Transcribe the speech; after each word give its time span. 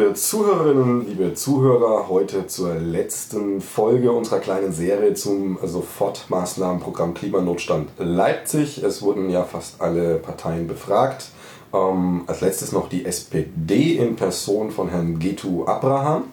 liebe 0.00 0.14
Zuhörerinnen, 0.14 1.06
liebe 1.06 1.34
Zuhörer, 1.34 2.08
heute 2.08 2.46
zur 2.46 2.74
letzten 2.74 3.60
Folge 3.60 4.10
unserer 4.10 4.38
kleinen 4.38 4.72
Serie 4.72 5.12
zum 5.12 5.58
Sofortmaßnahmenprogramm 5.62 7.12
Klimanotstand 7.12 7.90
Leipzig. 7.98 8.82
Es 8.82 9.02
wurden 9.02 9.28
ja 9.28 9.44
fast 9.44 9.78
alle 9.82 10.14
Parteien 10.14 10.66
befragt. 10.66 11.26
Ähm, 11.74 12.22
als 12.26 12.40
letztes 12.40 12.72
noch 12.72 12.88
die 12.88 13.04
SPD 13.04 13.98
in 13.98 14.16
Person 14.16 14.70
von 14.70 14.88
Herrn 14.88 15.18
Getu 15.18 15.66
Abraham. 15.66 16.24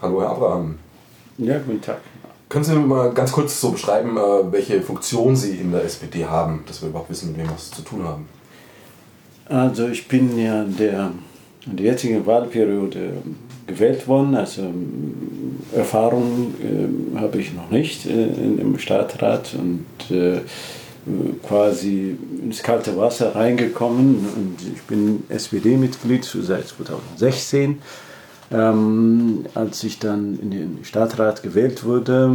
Hallo, 0.00 0.22
Herr 0.22 0.30
Abraham. 0.30 0.78
Ja, 1.36 1.58
guten 1.58 1.82
Tag. 1.82 1.98
Können 2.48 2.64
Sie 2.64 2.74
mal 2.76 3.12
ganz 3.12 3.30
kurz 3.30 3.60
so 3.60 3.72
beschreiben, 3.72 4.16
äh, 4.16 4.50
welche 4.50 4.80
Funktion 4.80 5.36
Sie 5.36 5.56
in 5.56 5.70
der 5.70 5.84
SPD 5.84 6.24
haben, 6.24 6.64
dass 6.66 6.80
wir 6.80 6.88
überhaupt 6.88 7.10
wissen, 7.10 7.32
mit 7.32 7.40
wem 7.40 7.48
wir 7.48 7.56
es 7.56 7.70
zu 7.70 7.82
tun 7.82 8.04
haben? 8.04 8.26
Also 9.48 9.86
ich 9.86 10.08
bin 10.08 10.38
ja 10.38 10.64
der, 10.64 11.12
in 11.66 11.76
der 11.76 11.86
jetzigen 11.86 12.26
Wahlperiode 12.26 13.14
gewählt 13.66 14.06
worden. 14.08 14.34
Also 14.34 14.62
ähm, 14.62 15.58
Erfahrung 15.74 16.54
äh, 16.62 17.18
habe 17.18 17.38
ich 17.38 17.54
noch 17.54 17.70
nicht 17.70 18.06
äh, 18.06 18.10
im 18.12 18.78
Stadtrat 18.78 19.54
und 19.54 20.16
äh, 20.16 20.40
quasi 21.46 22.16
ins 22.42 22.62
kalte 22.62 22.96
Wasser 22.96 23.34
reingekommen. 23.34 24.26
Und 24.36 24.56
ich 24.74 24.82
bin 24.82 25.24
SPD-Mitglied 25.28 26.24
seit 26.24 26.68
2016 26.68 27.78
ähm, 28.52 29.44
als 29.54 29.82
ich 29.82 29.98
dann 29.98 30.38
in 30.40 30.50
den 30.50 30.78
Stadtrat 30.84 31.42
gewählt 31.42 31.84
wurde, 31.84 32.30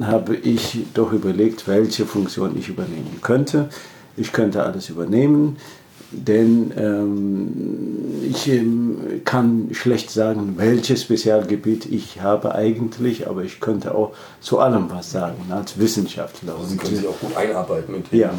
habe 0.00 0.36
ich 0.36 0.78
doch 0.94 1.12
überlegt, 1.12 1.68
welche 1.68 2.06
Funktion 2.06 2.56
ich 2.58 2.68
übernehmen 2.68 3.18
könnte. 3.22 3.68
Ich 4.16 4.32
könnte 4.32 4.64
alles 4.64 4.88
übernehmen, 4.88 5.58
denn 6.10 6.72
ähm, 6.76 8.24
ich 8.30 8.48
ähm, 8.48 9.22
kann 9.24 9.68
schlecht 9.72 10.10
sagen, 10.10 10.54
welches 10.56 11.02
Spezialgebiet 11.02 11.86
ich 11.86 12.20
habe 12.22 12.54
eigentlich, 12.54 13.28
aber 13.28 13.44
ich 13.44 13.60
könnte 13.60 13.94
auch 13.94 14.12
zu 14.40 14.58
allem 14.58 14.90
was 14.90 15.10
sagen 15.10 15.50
als 15.50 15.78
Wissenschaftler. 15.78 16.54
Also 16.54 16.66
Sie 16.68 16.76
können 16.76 16.96
sich 16.96 17.06
auch 17.06 17.20
gut 17.20 17.36
einarbeiten 17.36 17.94
in 17.94 18.04
Themen. 18.04 18.22
Ja. 18.22 18.32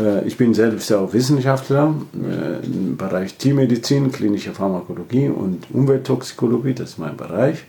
Äh, 0.00 0.26
ich 0.26 0.36
bin 0.36 0.54
selbst 0.54 0.92
auch 0.92 1.12
Wissenschaftler 1.12 1.94
äh, 2.14 2.66
im 2.66 2.96
Bereich 2.96 3.36
Tiermedizin, 3.36 4.12
klinische 4.12 4.52
Pharmakologie 4.52 5.28
und 5.28 5.66
Umwelttoxikologie, 5.72 6.74
das 6.74 6.90
ist 6.90 6.98
mein 6.98 7.16
Bereich. 7.16 7.64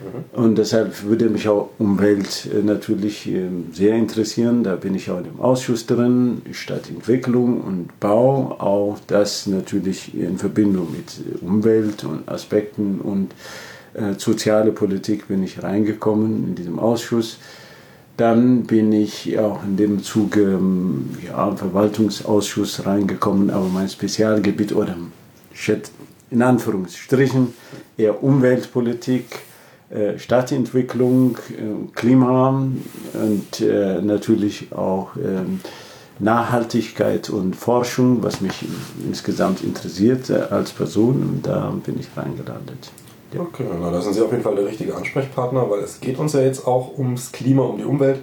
Mhm. 0.00 0.40
Und 0.40 0.58
deshalb 0.58 1.04
würde 1.04 1.28
mich 1.28 1.48
auch 1.48 1.70
Umwelt 1.78 2.48
äh, 2.52 2.62
natürlich 2.62 3.30
sehr 3.72 3.94
interessieren. 3.94 4.64
Da 4.64 4.76
bin 4.76 4.94
ich 4.94 5.10
auch 5.10 5.18
im 5.18 5.40
Ausschuss 5.40 5.86
drin, 5.86 6.42
Stadtentwicklung 6.52 7.60
und 7.60 8.00
Bau, 8.00 8.56
auch 8.58 8.98
das 9.06 9.46
natürlich 9.46 10.14
in 10.14 10.38
Verbindung 10.38 10.88
mit 10.92 11.42
Umwelt 11.42 12.04
und 12.04 12.28
Aspekten 12.28 13.00
und 13.00 13.30
soziale 14.18 14.70
Politik 14.70 15.26
bin 15.26 15.42
ich 15.42 15.62
reingekommen 15.62 16.44
in 16.48 16.54
diesem 16.54 16.78
Ausschuss. 16.78 17.38
Dann 18.18 18.64
bin 18.64 18.92
ich 18.92 19.38
auch 19.38 19.62
in 19.62 19.76
dem 19.76 20.02
Zuge 20.02 20.42
ähm, 20.42 21.10
ja, 21.24 21.54
Verwaltungsausschuss 21.54 22.84
reingekommen, 22.84 23.48
aber 23.48 23.68
mein 23.68 23.88
Spezialgebiet 23.88 24.74
oder 24.74 24.96
in 26.28 26.42
Anführungsstrichen 26.42 27.54
eher 27.96 28.22
Umweltpolitik, 28.24 29.24
äh, 29.30 29.47
Stadtentwicklung, 30.16 31.36
äh, 31.50 31.92
Klima 31.94 32.50
und 33.14 33.60
äh, 33.60 34.02
natürlich 34.02 34.72
auch 34.72 35.16
ähm, 35.16 35.60
Nachhaltigkeit 36.18 37.30
und 37.30 37.54
Forschung, 37.54 38.22
was 38.22 38.40
mich 38.40 38.66
insgesamt 39.06 39.62
interessiert 39.62 40.30
als 40.30 40.72
Person. 40.72 41.22
Und 41.22 41.46
da 41.46 41.72
bin 41.84 41.98
ich 41.98 42.08
reingelandet. 42.16 42.90
Ja. 43.32 43.40
Okay, 43.40 43.64
na, 43.80 43.90
da 43.90 44.00
sind 44.00 44.14
Sie 44.14 44.22
auf 44.22 44.30
jeden 44.30 44.42
Fall 44.42 44.56
der 44.56 44.66
richtige 44.66 44.96
Ansprechpartner, 44.96 45.68
weil 45.70 45.80
es 45.80 46.00
geht 46.00 46.18
uns 46.18 46.32
ja 46.32 46.40
jetzt 46.40 46.66
auch 46.66 46.96
ums 46.98 47.30
Klima, 47.30 47.62
um 47.62 47.78
die 47.78 47.84
Umwelt. 47.84 48.20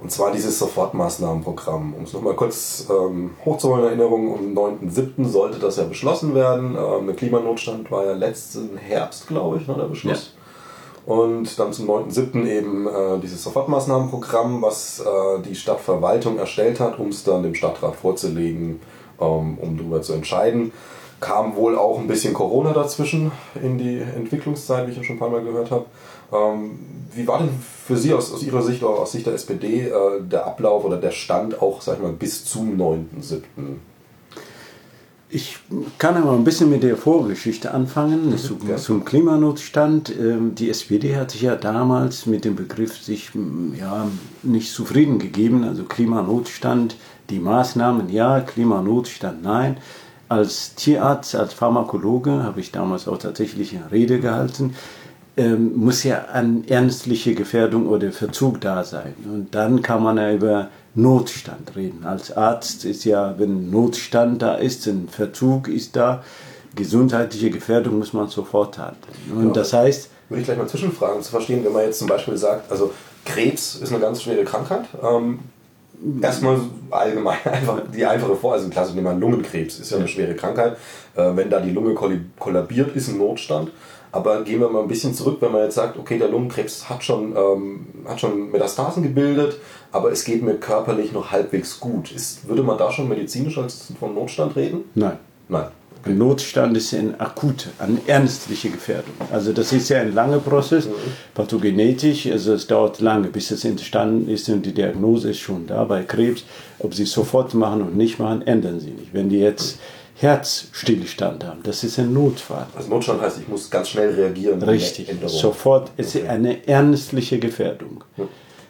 Und 0.00 0.10
zwar 0.10 0.32
dieses 0.32 0.58
Sofortmaßnahmenprogramm. 0.58 1.94
Um 1.94 2.04
es 2.04 2.12
nochmal 2.12 2.34
kurz 2.34 2.86
ähm, 2.90 3.30
hochzuholen 3.44 3.84
in 3.84 3.88
Erinnerung, 3.88 4.38
am 4.38 4.54
9.7. 4.54 5.26
sollte 5.26 5.58
das 5.58 5.76
ja 5.76 5.84
beschlossen 5.84 6.34
werden. 6.34 6.76
Ähm, 6.76 7.06
der 7.06 7.16
Klimanotstand 7.16 7.90
war 7.90 8.04
ja 8.04 8.12
letzten 8.12 8.76
Herbst, 8.76 9.26
glaube 9.26 9.58
ich, 9.58 9.66
ne, 9.66 9.74
der 9.74 9.84
Beschluss. 9.84 10.35
Und 11.06 11.58
dann 11.58 11.72
zum 11.72 11.88
9.7. 11.88 12.46
eben 12.46 12.88
äh, 12.88 13.18
dieses 13.22 13.42
Sofortmaßnahmenprogramm, 13.44 14.60
was 14.60 15.00
äh, 15.00 15.40
die 15.42 15.54
Stadtverwaltung 15.54 16.38
erstellt 16.38 16.80
hat, 16.80 16.98
um 16.98 17.08
es 17.08 17.22
dann 17.22 17.44
dem 17.44 17.54
Stadtrat 17.54 17.94
vorzulegen, 17.94 18.80
ähm, 19.20 19.56
um 19.58 19.78
darüber 19.78 20.02
zu 20.02 20.12
entscheiden 20.12 20.72
kam 21.20 21.56
wohl 21.56 21.78
auch 21.78 21.98
ein 21.98 22.06
bisschen 22.06 22.34
Corona 22.34 22.72
dazwischen 22.72 23.32
in 23.62 23.78
die 23.78 24.00
Entwicklungszeit, 24.00 24.86
wie 24.86 24.90
ich 24.90 24.98
ja 24.98 25.04
schon 25.04 25.16
ein 25.16 25.18
paar 25.18 25.30
Mal 25.30 25.42
gehört 25.42 25.70
habe. 25.70 25.86
Ähm, 26.32 26.78
wie 27.14 27.26
war 27.26 27.38
denn 27.38 27.50
für 27.86 27.96
Sie 27.96 28.12
aus, 28.12 28.32
aus 28.32 28.42
Ihrer 28.42 28.62
Sicht 28.62 28.82
oder 28.82 29.00
aus 29.00 29.12
Sicht 29.12 29.26
der 29.26 29.34
SPD 29.34 29.88
äh, 29.88 29.92
der 30.20 30.46
Ablauf 30.46 30.84
oder 30.84 30.98
der 30.98 31.12
Stand 31.12 31.60
auch, 31.62 31.80
sag 31.80 31.96
ich 31.96 32.02
mal, 32.02 32.12
bis 32.12 32.44
zum 32.44 32.76
9.7.? 32.76 33.42
Ich 35.28 35.58
kann 35.98 36.16
aber 36.16 36.32
ein 36.32 36.44
bisschen 36.44 36.70
mit 36.70 36.84
der 36.84 36.96
Vorgeschichte 36.96 37.72
anfangen, 37.72 38.36
zum, 38.38 38.58
ja. 38.68 38.76
zum, 38.76 39.04
Klimanotstand. 39.04 40.12
Ähm, 40.16 40.54
die 40.54 40.70
SPD 40.70 41.16
hat 41.16 41.32
sich 41.32 41.42
ja 41.42 41.56
damals 41.56 42.26
mit 42.26 42.44
dem 42.44 42.54
Begriff 42.54 43.02
sich 43.02 43.30
ja, 43.78 44.06
nicht 44.44 44.72
zufrieden 44.72 45.18
gegeben, 45.18 45.64
also 45.64 45.82
Klimanotstand, 45.82 46.96
die 47.28 47.40
Maßnahmen 47.40 48.08
ja, 48.08 48.40
Klimanotstand 48.40 49.42
nein. 49.42 49.78
Als 50.28 50.76
Tierarzt, 50.76 51.34
als 51.34 51.54
Pharmakologe 51.54 52.44
habe 52.44 52.60
ich 52.60 52.70
damals 52.70 53.08
auch 53.08 53.18
tatsächlich 53.18 53.76
eine 53.76 53.90
Rede 53.90 54.20
gehalten. 54.20 54.74
Ähm, 55.36 55.76
muss 55.76 56.04
ja 56.04 56.26
eine 56.32 56.62
ernstliche 56.68 57.34
Gefährdung 57.34 57.88
oder 57.88 58.12
Verzug 58.12 58.60
da 58.60 58.84
sein. 58.84 59.14
Und 59.24 59.54
dann 59.54 59.82
kann 59.82 60.02
man 60.02 60.16
ja 60.18 60.32
über 60.32 60.70
Notstand 60.96 61.76
reden. 61.76 62.04
Als 62.04 62.36
Arzt 62.36 62.84
ist 62.84 63.04
ja, 63.04 63.38
wenn 63.38 63.70
Notstand 63.70 64.42
da 64.42 64.54
ist, 64.54 64.86
ein 64.86 65.08
Verzug 65.08 65.68
ist 65.68 65.94
da, 65.94 66.24
gesundheitliche 66.74 67.50
Gefährdung 67.50 67.98
muss 67.98 68.12
man 68.12 68.28
sofort 68.28 68.78
handeln. 68.78 69.14
Und 69.30 69.38
genau. 69.38 69.52
das 69.52 69.72
heißt. 69.72 70.10
Würde 70.28 70.40
ich 70.40 70.46
gleich 70.46 70.58
mal 70.58 70.66
zwischenfragen, 70.66 71.22
zu 71.22 71.30
verstehen, 71.30 71.64
wenn 71.64 71.72
man 71.72 71.84
jetzt 71.84 71.98
zum 71.98 72.08
Beispiel 72.08 72.36
sagt, 72.36 72.70
also 72.70 72.92
Krebs 73.24 73.76
ist 73.76 73.92
eine 73.92 74.00
ganz 74.00 74.22
schwere 74.22 74.44
Krankheit. 74.44 74.86
Ähm, 75.02 75.38
Erstmal 76.20 76.60
allgemein 76.90 77.38
einfach 77.44 77.80
die 77.94 78.04
einfache 78.04 78.36
Vor, 78.36 78.52
also 78.54 78.68
klassisch 78.68 78.94
nehmen 78.94 79.06
wir 79.06 79.14
Lungenkrebs, 79.14 79.78
ist 79.78 79.90
ja 79.90 79.96
eine 79.96 80.08
schwere 80.08 80.34
Krankheit. 80.34 80.76
Äh, 81.14 81.34
wenn 81.34 81.48
da 81.48 81.60
die 81.60 81.70
Lunge 81.70 81.94
kollabiert, 81.94 82.94
ist 82.94 83.08
ein 83.08 83.18
Notstand. 83.18 83.70
Aber 84.12 84.42
gehen 84.44 84.60
wir 84.60 84.68
mal 84.68 84.82
ein 84.82 84.88
bisschen 84.88 85.14
zurück, 85.14 85.38
wenn 85.40 85.52
man 85.52 85.62
jetzt 85.62 85.74
sagt, 85.74 85.98
okay, 85.98 86.18
der 86.18 86.28
Lungenkrebs 86.28 86.88
hat 86.88 87.04
schon, 87.04 87.34
ähm, 87.36 87.86
hat 88.06 88.20
schon 88.20 88.50
Metastasen 88.50 89.02
gebildet, 89.02 89.58
aber 89.92 90.10
es 90.10 90.24
geht 90.24 90.42
mir 90.42 90.54
körperlich 90.54 91.12
noch 91.12 91.30
halbwegs 91.30 91.80
gut. 91.80 92.12
Ist, 92.12 92.48
würde 92.48 92.62
man 92.62 92.78
da 92.78 92.90
schon 92.90 93.08
medizinisch 93.08 93.58
als 93.58 93.92
von 93.98 94.14
Notstand 94.14 94.56
reden? 94.56 94.84
Nein. 94.94 95.18
Nein. 95.48 95.68
Notstand 96.08 96.76
ist 96.76 96.94
eine 96.94 97.18
akute, 97.18 97.70
eine 97.78 97.98
ernstliche 98.06 98.70
Gefährdung. 98.70 99.14
Also 99.32 99.52
das 99.52 99.72
ist 99.72 99.88
ja 99.88 100.00
ein 100.00 100.14
langer 100.14 100.38
Prozess, 100.38 100.86
mhm. 100.86 100.92
pathogenetisch, 101.34 102.26
also 102.26 102.54
es 102.54 102.66
dauert 102.66 103.00
lange, 103.00 103.28
bis 103.28 103.50
es 103.50 103.64
entstanden 103.64 104.28
ist 104.28 104.48
und 104.48 104.64
die 104.64 104.72
Diagnose 104.72 105.30
ist 105.30 105.40
schon 105.40 105.66
da 105.66 105.84
bei 105.84 106.02
Krebs. 106.02 106.44
Ob 106.78 106.94
sie 106.94 107.04
es 107.04 107.12
sofort 107.12 107.54
machen 107.54 107.82
und 107.82 107.96
nicht 107.96 108.18
machen, 108.18 108.46
ändern 108.46 108.80
sie 108.80 108.90
nicht. 108.90 109.12
Wenn 109.12 109.28
die 109.28 109.38
jetzt 109.38 109.78
Herzstillstand 110.18 111.44
haben, 111.44 111.60
das 111.62 111.84
ist 111.84 111.98
ein 111.98 112.12
Notfall. 112.12 112.66
Also 112.74 112.88
Notstand 112.88 113.20
heißt, 113.20 113.38
ich 113.40 113.48
muss 113.48 113.70
ganz 113.70 113.90
schnell 113.90 114.14
reagieren. 114.14 114.62
Richtig, 114.62 115.10
sofort 115.26 115.90
ist 115.98 116.16
okay. 116.16 116.28
eine 116.28 116.66
ernstliche 116.66 117.38
Gefährdung. 117.38 118.02
Mhm. 118.16 118.28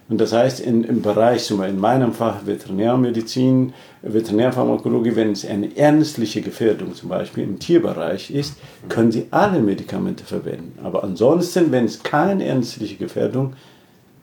Und 0.09 0.21
das 0.21 0.33
heißt, 0.33 0.61
in, 0.61 0.85
im 0.85 1.03
Bereich, 1.03 1.45
zum 1.45 1.59
Beispiel 1.59 1.75
in 1.75 1.81
meinem 1.81 2.13
Fach 2.13 2.47
Veterinärmedizin, 2.47 3.73
Veterinärpharmakologie, 4.03 5.17
wenn 5.17 5.33
es 5.33 5.45
eine 5.45 5.77
ernstliche 5.77 6.43
Gefährdung 6.43 6.95
zum 6.95 7.09
Beispiel 7.09 7.43
im 7.43 7.59
Tierbereich 7.59 8.31
ist, 8.31 8.55
können 8.89 9.11
Sie 9.11 9.27
alle 9.33 9.61
Medikamente 9.61 10.23
verwenden. 10.23 10.79
Aber 10.85 11.03
ansonsten, 11.03 11.73
wenn 11.73 11.87
es 11.87 12.05
keine 12.05 12.45
ernstliche 12.45 12.97
Gefährdung 12.97 13.55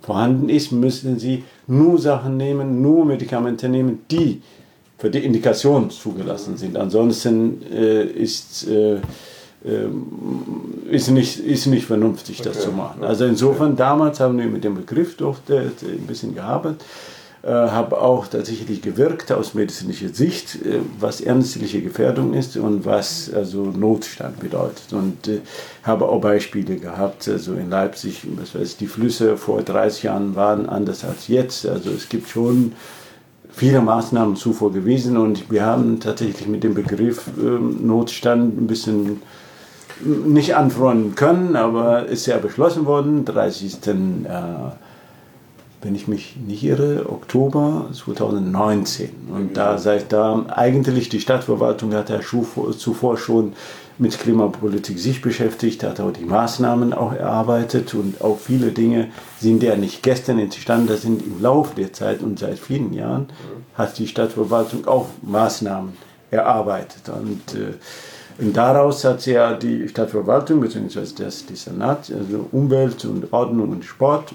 vorhanden 0.02 0.48
ist, 0.48 0.72
müssen 0.72 1.20
Sie 1.20 1.44
nur 1.68 2.00
Sachen 2.00 2.38
nehmen, 2.38 2.82
nur 2.82 3.04
Medikamente 3.04 3.68
nehmen, 3.68 4.06
die 4.10 4.42
für 5.04 5.10
die 5.10 5.20
Indikation 5.20 5.90
zugelassen 5.90 6.56
sind. 6.56 6.78
Ansonsten 6.78 7.62
äh, 7.74 8.06
ist 8.06 8.66
äh, 8.70 9.02
ähm, 9.66 10.06
ist 10.90 11.10
nicht, 11.12 11.40
ist 11.40 11.66
nicht 11.66 11.86
vernünftig, 11.88 12.38
das 12.38 12.56
okay. 12.56 12.68
zu 12.68 12.72
machen. 12.72 13.04
Also 13.04 13.26
insofern, 13.26 13.76
damals 13.76 14.22
haben 14.22 14.38
wir 14.38 14.46
mit 14.46 14.64
dem 14.64 14.76
Begriff 14.76 15.18
doch 15.18 15.40
ein 15.50 16.08
bisschen 16.08 16.36
gearbeitet, 16.36 16.86
äh, 17.42 17.50
habe 17.50 18.02
auch 18.02 18.28
tatsächlich 18.28 18.82
gewirkt 18.82 19.30
aus 19.34 19.54
medizinischer 19.54 20.08
Sicht, 20.08 20.56
äh, 20.56 20.80
was 21.02 21.20
ernstliche 21.20 21.82
Gefährdung 21.82 22.34
ist 22.34 22.56
und 22.56 22.86
was 22.86 23.30
also 23.34 23.66
Notstand 23.66 24.40
bedeutet. 24.40 24.94
Und 24.94 25.28
äh, 25.28 25.42
habe 25.84 26.08
auch 26.08 26.22
Beispiele 26.22 26.78
gehabt, 26.78 27.28
also 27.28 27.56
in 27.56 27.70
Leipzig, 27.70 28.22
was 28.38 28.56
weiß 28.56 28.70
ich, 28.70 28.78
die 28.78 28.88
Flüsse 28.88 29.36
vor 29.36 29.64
30 29.64 30.04
Jahren 30.04 30.36
waren 30.38 30.70
anders 30.70 31.04
als 31.04 31.28
jetzt. 31.28 31.68
Also 31.68 31.90
es 31.90 32.08
gibt 32.08 32.30
schon 32.30 32.72
viele 33.54 33.82
Maßnahmen 33.82 34.36
zuvor 34.36 34.74
gewesen 34.74 35.16
und 35.16 35.52
wir 35.52 35.66
haben 35.66 36.00
tatsächlich 36.00 36.48
mit 36.48 36.64
dem 36.64 36.74
Begriff 36.74 37.28
ähm, 37.40 37.86
Notstand 37.86 38.60
ein 38.60 38.68
bisschen 38.68 39.22
nicht 40.04 40.56
anfreunden 40.56 41.16
können, 41.16 41.56
aber 41.56 42.08
ist 42.08 42.26
ja 42.26 42.38
beschlossen 42.38 42.86
worden, 42.86 43.26
30. 43.26 43.78
Äh, 43.86 43.94
wenn 45.84 45.96
ich 45.96 46.08
mich 46.08 46.36
nicht 46.48 46.64
irre, 46.64 47.10
Oktober 47.10 47.90
2019. 47.94 49.10
Und 49.34 49.58
da 49.58 49.78
seit 49.78 50.12
da 50.12 50.46
eigentlich 50.48 51.10
die 51.10 51.20
Stadtverwaltung 51.20 51.94
hat 51.94 52.10
ja 52.10 52.20
zuvor 52.22 53.18
schon 53.18 53.54
mit 53.98 54.20
Klimapolitik 54.20 54.98
sich 54.98 55.22
beschäftigt, 55.22 55.84
hat 55.84 56.00
auch 56.00 56.12
die 56.12 56.26
Maßnahmen 56.26 56.94
auch 56.94 57.14
erarbeitet 57.14 57.94
und 57.94 58.22
auch 58.22 58.40
viele 58.40 58.72
Dinge 58.72 59.10
sind 59.40 59.62
ja 59.62 59.76
nicht 59.76 60.02
gestern 60.02 60.40
entstanden, 60.40 60.88
das 60.88 61.04
sind 61.04 61.26
im 61.26 61.42
Laufe 61.42 61.76
der 61.76 61.94
Zeit 61.94 62.22
und 62.22 62.40
seit 62.40 62.58
vielen 62.58 62.94
Jahren 62.94 63.28
hat 63.76 63.98
die 63.98 64.08
Stadtverwaltung 64.08 64.88
auch 64.88 65.08
Maßnahmen 65.22 65.94
erarbeitet. 66.32 67.10
Und, 67.10 67.60
äh, 67.60 67.74
und 68.40 68.58
daraus 68.58 69.04
hat 69.04 69.26
ja 69.28 69.54
die 69.54 69.88
Stadtverwaltung 69.88 70.60
bzw. 70.62 71.06
das 71.18 71.46
die 71.46 71.56
Senat, 71.56 72.12
also 72.12 72.48
Umwelt 72.52 73.06
und 73.06 73.32
Ordnung 73.32 73.70
und 73.70 73.86
Sport, 73.86 74.34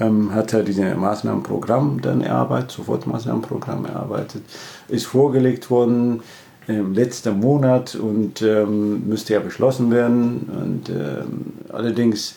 ähm, 0.00 0.34
hat 0.34 0.52
er 0.52 0.62
dieses 0.62 0.96
Maßnahmenprogramm 0.96 2.00
dann 2.00 2.20
erarbeitet, 2.20 2.72
Sofortmaßnahmenprogramm 2.72 3.86
erarbeitet, 3.86 4.42
ist 4.88 5.06
vorgelegt 5.06 5.70
worden 5.70 6.22
im 6.66 6.94
letzten 6.94 7.40
Monat 7.40 7.94
und 7.94 8.40
ähm, 8.42 9.06
müsste 9.06 9.34
ja 9.34 9.40
beschlossen 9.40 9.90
werden. 9.90 10.48
Und 10.62 10.88
ähm, 10.88 11.52
allerdings 11.70 12.36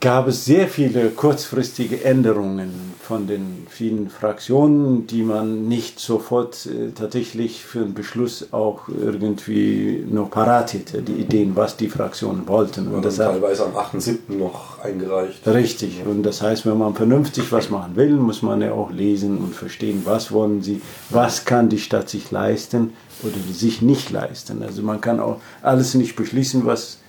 gab 0.00 0.28
es 0.28 0.44
sehr 0.44 0.68
viele 0.68 1.10
kurzfristige 1.10 2.04
Änderungen 2.04 2.90
von 3.02 3.26
den 3.26 3.66
vielen 3.68 4.08
Fraktionen, 4.08 5.06
die 5.06 5.22
man 5.22 5.66
nicht 5.68 5.98
sofort 5.98 6.66
äh, 6.66 6.92
tatsächlich 6.92 7.64
für 7.64 7.80
einen 7.80 7.92
Beschluss 7.92 8.52
auch 8.52 8.88
irgendwie 8.88 10.06
noch 10.08 10.30
parat 10.30 10.74
hätte, 10.74 11.02
die 11.02 11.14
Ideen, 11.14 11.56
was 11.56 11.76
die 11.76 11.88
Fraktionen 11.88 12.46
wollten. 12.46 12.86
Und 12.88 13.04
das 13.04 13.16
teilweise 13.16 13.64
am 13.64 13.76
8.7. 13.76 14.32
noch 14.38 14.78
eingereicht. 14.78 15.46
Richtig. 15.46 16.02
Und 16.06 16.22
das 16.22 16.40
heißt, 16.40 16.66
wenn 16.66 16.78
man 16.78 16.94
vernünftig 16.94 17.50
was 17.50 17.68
machen 17.68 17.96
will, 17.96 18.12
muss 18.12 18.42
man 18.42 18.62
ja 18.62 18.72
auch 18.72 18.92
lesen 18.92 19.38
und 19.38 19.56
verstehen, 19.56 20.02
was 20.04 20.30
wollen 20.30 20.62
sie, 20.62 20.80
was 21.10 21.44
kann 21.44 21.68
die 21.68 21.78
Stadt 21.80 22.08
sich 22.08 22.30
leisten 22.30 22.92
oder 23.22 23.34
sich 23.52 23.82
nicht 23.82 24.10
leisten. 24.10 24.62
Also 24.62 24.82
man 24.82 25.00
kann 25.00 25.20
auch 25.20 25.40
alles 25.62 25.94
nicht 25.94 26.14
beschließen, 26.14 26.64
was 26.64 26.99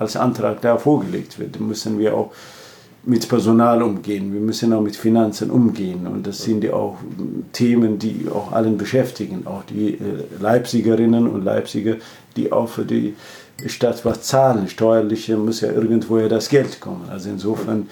als 0.00 0.16
Antrag 0.16 0.60
da 0.62 0.78
vorgelegt 0.78 1.38
wird. 1.38 1.60
Müssen 1.60 1.98
wir 1.98 2.14
auch 2.14 2.32
mit 3.04 3.28
Personal 3.28 3.82
umgehen, 3.82 4.32
wir 4.32 4.40
müssen 4.40 4.72
auch 4.72 4.82
mit 4.82 4.96
Finanzen 4.96 5.50
umgehen. 5.50 6.06
Und 6.06 6.26
das 6.26 6.38
sind 6.38 6.64
ja 6.64 6.72
auch 6.72 6.96
Themen, 7.52 7.98
die 7.98 8.26
auch 8.32 8.52
allen 8.52 8.76
beschäftigen, 8.76 9.46
auch 9.46 9.62
die 9.64 9.94
äh, 9.94 9.98
Leipzigerinnen 10.40 11.26
und 11.26 11.44
Leipziger, 11.44 11.96
die 12.36 12.50
auch 12.50 12.68
für 12.68 12.84
die 12.84 13.14
Stadt 13.66 14.04
was 14.04 14.22
zahlen. 14.22 14.68
Steuerliche 14.68 15.36
muss 15.36 15.60
ja 15.60 15.70
irgendwoher 15.70 16.28
das 16.28 16.48
Geld 16.48 16.80
kommen. 16.80 17.08
Also 17.10 17.30
insofern 17.30 17.88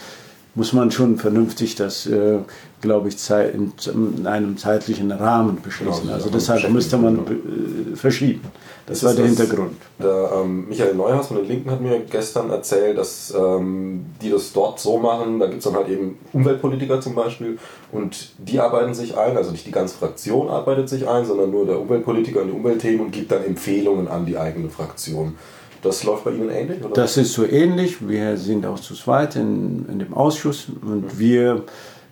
muss 0.55 0.73
man 0.73 0.91
schon 0.91 1.19
vernünftig 1.19 1.77
das, 1.77 2.07
äh, 2.07 2.39
glaube 2.81 3.09
ich, 3.09 3.17
in, 3.31 4.27
einem 4.27 4.57
zeitlichen 4.57 5.13
Rahmen 5.13 5.61
beschließen. 5.63 6.03
Genau, 6.03 6.15
also 6.15 6.31
deshalb 6.31 6.69
müsste 6.71 6.97
man 6.99 7.19
äh, 7.19 7.97
verschieben. 7.97 8.43
Das, 8.87 9.01
das 9.01 9.11
war 9.11 9.15
der 9.15 9.29
das, 9.29 9.39
Hintergrund. 9.39 9.77
Der, 9.99 10.31
ähm, 10.35 10.69
Michael 10.69 10.95
Neuhaus 10.95 11.27
von 11.29 11.37
den 11.37 11.47
Linken 11.47 11.71
hat 11.71 11.81
mir 11.81 12.01
gestern 12.11 12.51
erzählt, 12.51 12.97
dass 12.97 13.35
ähm, 13.39 14.07
die 14.23 14.31
das 14.31 14.53
dort 14.53 14.81
so 14.81 14.99
machen, 14.99 15.39
da 15.39 15.47
gibt 15.47 15.59
es 15.59 15.65
dann 15.65 15.75
halt 15.75 15.89
eben 15.89 16.19
Umweltpolitiker 16.33 17.01
zum 17.01 17.15
Beispiel 17.15 17.59
und 17.93 18.31
die 18.39 18.59
arbeiten 18.59 18.95
sich 18.95 19.17
ein, 19.17 19.37
also 19.37 19.51
nicht 19.51 19.67
die 19.67 19.73
ganze 19.73 19.97
Fraktion 19.97 20.49
arbeitet 20.49 20.89
sich 20.89 21.07
ein, 21.07 21.27
sondern 21.27 21.51
nur 21.51 21.67
der 21.67 21.79
Umweltpolitiker 21.79 22.41
in 22.41 22.49
die 22.49 22.55
Umweltthemen 22.55 23.01
und 23.01 23.11
gibt 23.13 23.31
dann 23.31 23.45
Empfehlungen 23.45 24.09
an 24.09 24.25
die 24.25 24.39
eigene 24.39 24.71
Fraktion. 24.71 25.37
Das 25.83 26.05
läuft 26.05 26.25
bei 26.25 26.33
Ihnen 26.33 26.51
ähnlich? 26.51 26.85
Oder? 26.85 26.95
Das 26.95 27.17
ist 27.17 27.33
so 27.33 27.45
ähnlich. 27.45 28.09
Wir 28.09 28.37
sind 28.37 28.67
auch 28.67 28.81
zu 28.81 28.95
zweit 28.95 29.37
in, 29.37 29.87
in 29.89 29.99
dem 29.99 30.15
Ausschuss 30.15 30.67
und 30.83 31.15
mhm. 31.15 31.19
wir 31.19 31.65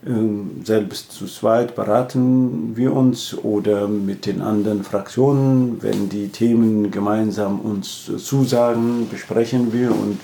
ähm, 0.07 0.63
selbst 0.65 1.13
zu 1.13 1.27
zweit 1.27 1.75
beraten 1.75 2.77
wir 2.77 2.93
uns 2.93 3.37
oder 3.37 3.89
mit 3.89 4.27
den 4.27 4.41
anderen 4.41 4.85
Fraktionen, 4.85 5.83
wenn 5.83 6.09
die 6.09 6.29
Themen 6.29 6.93
gemeinsam 6.93 7.61
uns 7.61 8.11
zusagen, 8.19 9.09
besprechen 9.11 9.73
wir 9.73 9.91
und 9.91 10.21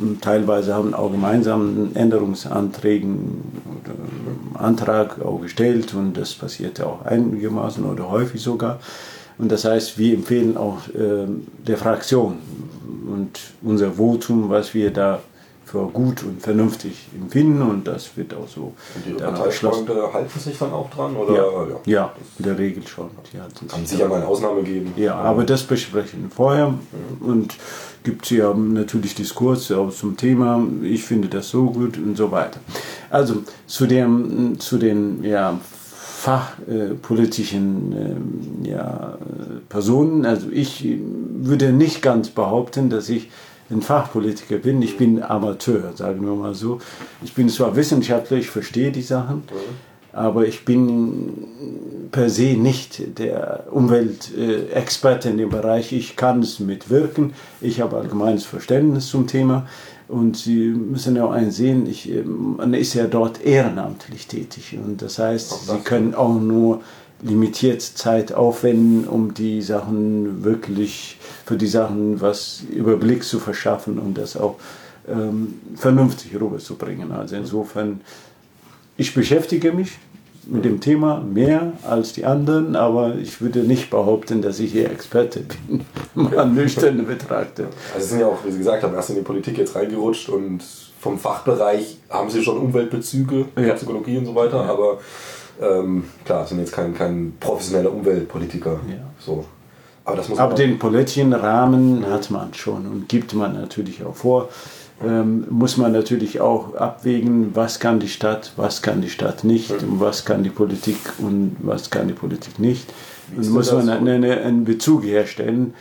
ähm, 0.00 0.18
teilweise 0.20 0.74
haben 0.74 0.94
auch 0.94 1.10
gemeinsam 1.10 1.90
Änderungsanträgen 1.94 3.42
oder 3.82 3.94
ähm, 3.94 4.56
Antrag 4.56 5.20
auch 5.20 5.40
gestellt 5.40 5.94
und 5.94 6.16
das 6.16 6.34
passiert 6.34 6.80
auch 6.80 7.04
einigermaßen 7.04 7.84
oder 7.84 8.10
häufig 8.10 8.40
sogar. 8.40 8.78
Und 9.38 9.50
das 9.50 9.64
heißt, 9.64 9.98
wir 9.98 10.14
empfehlen 10.14 10.56
auch 10.56 10.86
äh, 10.88 11.26
der 11.66 11.76
Fraktion 11.76 12.38
und 13.12 13.40
unser 13.62 13.92
Votum, 13.92 14.48
was 14.48 14.74
wir 14.74 14.90
da 14.90 15.20
für 15.64 15.86
gut 15.86 16.22
und 16.22 16.40
vernünftig 16.40 17.08
empfinden 17.20 17.62
und 17.62 17.86
das 17.86 18.16
wird 18.16 18.34
auch 18.34 18.46
so. 18.46 18.74
Und 18.94 19.06
die 19.06 19.12
Parteifreunde 19.12 20.12
halten 20.12 20.38
sich 20.38 20.56
dann 20.58 20.72
auch 20.72 20.88
dran? 20.90 21.16
Oder? 21.16 21.34
Ja, 21.34 21.42
ja. 21.42 21.80
ja 21.84 22.12
in 22.38 22.44
der 22.44 22.58
Regel 22.58 22.86
schon. 22.86 23.10
Die 23.32 23.66
Kann 23.66 23.84
sicher 23.84 24.06
mal 24.06 24.16
eine 24.16 24.26
Ausnahme 24.26 24.62
geben. 24.62 24.92
Ja, 24.96 25.16
aber 25.16 25.44
das 25.44 25.64
besprechen 25.64 26.30
vorher 26.30 26.68
mhm. 26.68 27.26
und 27.26 27.54
gibt 28.04 28.24
es 28.24 28.30
ja 28.30 28.52
natürlich 28.54 29.14
Diskurse 29.14 29.78
auch 29.78 29.90
zum 29.90 30.16
Thema, 30.16 30.62
ich 30.82 31.02
finde 31.02 31.28
das 31.28 31.48
so 31.48 31.64
gut 31.64 31.96
und 31.96 32.16
so 32.16 32.30
weiter. 32.30 32.60
Also 33.10 33.42
zu, 33.66 33.86
dem, 33.86 34.60
zu 34.60 34.76
den 34.76 35.24
ja, 35.24 35.58
fachpolitischen 36.24 38.64
äh, 38.64 38.70
ja, 38.70 39.18
Personen, 39.68 40.24
also 40.24 40.46
ich 40.50 40.88
würde 41.36 41.72
nicht 41.72 42.00
ganz 42.00 42.30
behaupten, 42.30 42.88
dass 42.88 43.10
ich 43.10 43.28
ein 43.70 43.82
Fachpolitiker 43.82 44.56
bin. 44.56 44.80
Ich 44.80 44.96
bin 44.96 45.22
Amateur, 45.22 45.92
sagen 45.94 46.24
wir 46.24 46.34
mal 46.34 46.54
so. 46.54 46.78
Ich 47.22 47.34
bin 47.34 47.50
zwar 47.50 47.76
wissenschaftler, 47.76 48.38
ich 48.38 48.48
verstehe 48.48 48.90
die 48.90 49.02
Sachen, 49.02 49.42
aber 50.12 50.46
ich 50.46 50.64
bin 50.64 52.08
per 52.10 52.30
se 52.30 52.54
nicht 52.54 53.18
der 53.18 53.66
Umweltexperte 53.70 55.28
in 55.28 55.36
dem 55.36 55.50
Bereich. 55.50 55.92
Ich 55.92 56.16
kann 56.16 56.40
es 56.40 56.58
mitwirken. 56.58 57.34
Ich 57.60 57.82
habe 57.82 57.98
allgemeines 57.98 58.44
Verständnis 58.44 59.08
zum 59.08 59.26
Thema. 59.26 59.66
Und 60.06 60.36
Sie 60.36 60.68
müssen 60.68 61.16
ja 61.16 61.24
auch 61.24 61.32
einsehen, 61.32 61.86
ich, 61.86 62.10
man 62.24 62.74
ist 62.74 62.94
ja 62.94 63.06
dort 63.06 63.42
ehrenamtlich 63.42 64.26
tätig. 64.26 64.76
Und 64.82 65.00
das 65.00 65.18
heißt, 65.18 65.66
Sie 65.68 65.78
können 65.78 66.14
auch 66.14 66.38
nur 66.38 66.82
limitiert 67.22 67.80
Zeit 67.80 68.32
aufwenden, 68.32 69.08
um 69.08 69.32
die 69.32 69.62
Sachen 69.62 70.44
wirklich, 70.44 71.18
für 71.46 71.56
die 71.56 71.66
Sachen 71.66 72.20
was 72.20 72.62
Überblick 72.70 73.24
zu 73.24 73.38
verschaffen 73.38 73.98
und 73.98 74.18
das 74.18 74.36
auch 74.36 74.56
ähm, 75.08 75.54
vernünftig 75.74 76.38
rüberzubringen. 76.38 77.12
Also 77.12 77.36
insofern, 77.36 78.02
ich 78.96 79.14
beschäftige 79.14 79.72
mich 79.72 79.98
mit 80.46 80.64
dem 80.64 80.80
Thema 80.80 81.20
mehr 81.20 81.72
als 81.82 82.12
die 82.12 82.24
anderen, 82.24 82.76
aber 82.76 83.16
ich 83.16 83.40
würde 83.40 83.60
nicht 83.60 83.90
behaupten, 83.90 84.42
dass 84.42 84.60
ich 84.60 84.72
hier 84.72 84.90
Experte 84.90 85.40
bin, 85.40 85.84
mal 86.14 86.46
nüchtern 86.46 87.06
betrachte. 87.06 87.68
Also 87.94 88.04
Sie 88.04 88.10
sind 88.10 88.20
ja 88.20 88.26
auch, 88.26 88.44
wie 88.44 88.50
Sie 88.50 88.58
gesagt 88.58 88.82
haben, 88.82 88.94
erst 88.94 89.10
in 89.10 89.16
die 89.16 89.22
Politik 89.22 89.58
jetzt 89.58 89.74
reingerutscht 89.74 90.28
und 90.28 90.62
vom 91.00 91.18
Fachbereich 91.18 91.98
haben 92.10 92.30
Sie 92.30 92.42
schon 92.42 92.58
Umweltbezüge, 92.58 93.46
ja. 93.56 93.74
Psychologie 93.74 94.18
und 94.18 94.26
so 94.26 94.34
weiter, 94.34 94.64
ja. 94.64 94.70
aber 94.70 94.98
ähm, 95.60 96.04
klar, 96.24 96.46
sind 96.46 96.60
jetzt 96.60 96.72
kein, 96.72 96.94
kein 96.94 97.34
professioneller 97.38 97.92
Umweltpolitiker. 97.92 98.80
Ja. 98.88 98.96
So. 99.18 99.44
Aber, 100.04 100.16
das 100.16 100.28
muss 100.28 100.38
Aber 100.38 100.54
den 100.54 100.78
politischen 100.78 101.32
Rahmen 101.32 102.06
hat 102.10 102.30
man 102.30 102.52
schon 102.52 102.86
und 102.86 103.08
gibt 103.08 103.34
man 103.34 103.54
natürlich 103.54 104.04
auch 104.04 104.14
vor. 104.14 104.48
Ähm, 105.02 105.44
muss 105.50 105.76
man 105.76 105.92
natürlich 105.92 106.40
auch 106.40 106.74
abwägen, 106.76 107.50
was 107.54 107.80
kann 107.80 107.98
die 107.98 108.08
Stadt, 108.08 108.52
was 108.56 108.80
kann 108.80 109.02
die 109.02 109.10
Stadt 109.10 109.42
nicht, 109.42 109.70
und 109.70 110.00
was 110.00 110.24
kann 110.24 110.44
die 110.44 110.50
Politik 110.50 110.98
und 111.18 111.56
was 111.60 111.90
kann 111.90 112.06
die 112.06 112.14
Politik 112.14 112.58
nicht. 112.58 112.92
Und 113.36 113.50
muss 113.50 113.72
man 113.72 113.88
einen, 113.88 114.24
einen 114.24 114.64
Bezug 114.64 115.04
herstellen 115.04 115.74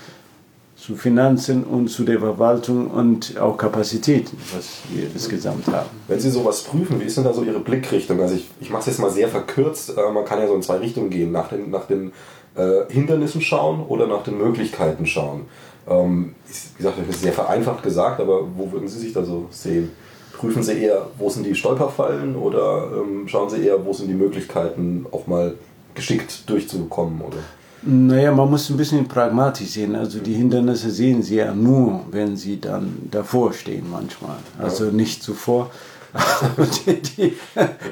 zu 0.75 0.96
Finanzen 0.96 1.63
und 1.63 1.88
zu 1.88 2.03
der 2.03 2.20
Verwaltung 2.20 2.88
und 2.91 3.39
auch 3.39 3.55
Kapazitäten, 3.55 4.36
was 4.53 4.79
wir 4.89 5.05
insgesamt 5.13 5.67
haben. 5.67 5.89
Wenn 6.10 6.20
Sie 6.20 6.29
sowas 6.29 6.63
prüfen, 6.63 7.00
wie 7.00 7.05
ist 7.05 7.15
denn 7.15 7.24
da 7.24 7.34
so 7.34 7.43
Ihre 7.43 7.62
Blickrichtung? 7.62 8.20
Also 8.20 8.36
ich, 8.36 8.50
ich 8.60 8.70
mache 8.70 8.82
es 8.82 8.88
jetzt 8.88 9.00
mal 9.00 9.10
sehr 9.10 9.29
verkürzt, 9.29 9.96
äh, 9.96 10.12
man 10.12 10.25
kann 10.25 10.39
ja 10.39 10.48
so 10.48 10.55
in 10.55 10.62
zwei 10.62 10.77
Richtungen 10.77 11.10
gehen, 11.10 11.32
nach 11.32 11.48
den, 11.48 11.70
nach 11.70 11.86
den 11.86 12.12
äh, 12.55 12.91
Hindernissen 12.91 13.41
schauen 13.41 13.86
oder 13.88 14.07
nach 14.07 14.24
den 14.24 14.38
Möglichkeiten 14.38 15.05
schauen. 15.05 15.45
Ähm, 15.89 16.36
wie 16.48 16.77
gesagt, 16.77 17.00
das 17.00 17.15
ist 17.15 17.22
sehr 17.22 17.33
vereinfacht 17.33 17.83
gesagt, 17.83 18.19
aber 18.19 18.41
wo 18.55 18.72
würden 18.72 18.88
Sie 18.88 19.00
sich 19.00 19.13
da 19.13 19.24
so 19.24 19.48
sehen? 19.51 19.91
Prüfen 20.33 20.63
Sie 20.63 20.74
eher, 20.74 21.07
wo 21.17 21.29
sind 21.29 21.45
die 21.45 21.55
Stolperfallen 21.55 22.36
oder 22.36 22.89
ähm, 22.95 23.27
schauen 23.27 23.50
Sie 23.50 23.65
eher, 23.65 23.86
wo 23.86 23.93
sind 23.93 24.07
die 24.07 24.13
Möglichkeiten, 24.13 25.05
auch 25.12 25.27
mal 25.27 25.55
geschickt 25.95 26.50
durchzukommen? 26.50 27.22
Oder? 27.22 27.38
Naja, 27.86 28.31
man 28.31 28.50
muss 28.50 28.69
ein 28.69 28.77
bisschen 28.77 29.07
pragmatisch 29.07 29.69
sehen. 29.69 29.95
Also 29.95 30.19
die 30.19 30.33
Hindernisse 30.33 30.89
sehen 30.89 31.22
Sie 31.22 31.36
ja 31.36 31.53
nur, 31.53 32.01
wenn 32.12 32.38
Sie 32.38 32.60
dann 32.60 33.10
davor 33.12 33.51
stehen 33.53 33.86
manchmal. 33.91 34.38
Also 34.57 34.86
nicht 34.86 35.22
zuvor. 35.22 35.69
die, 36.86 37.01
die, 37.01 37.33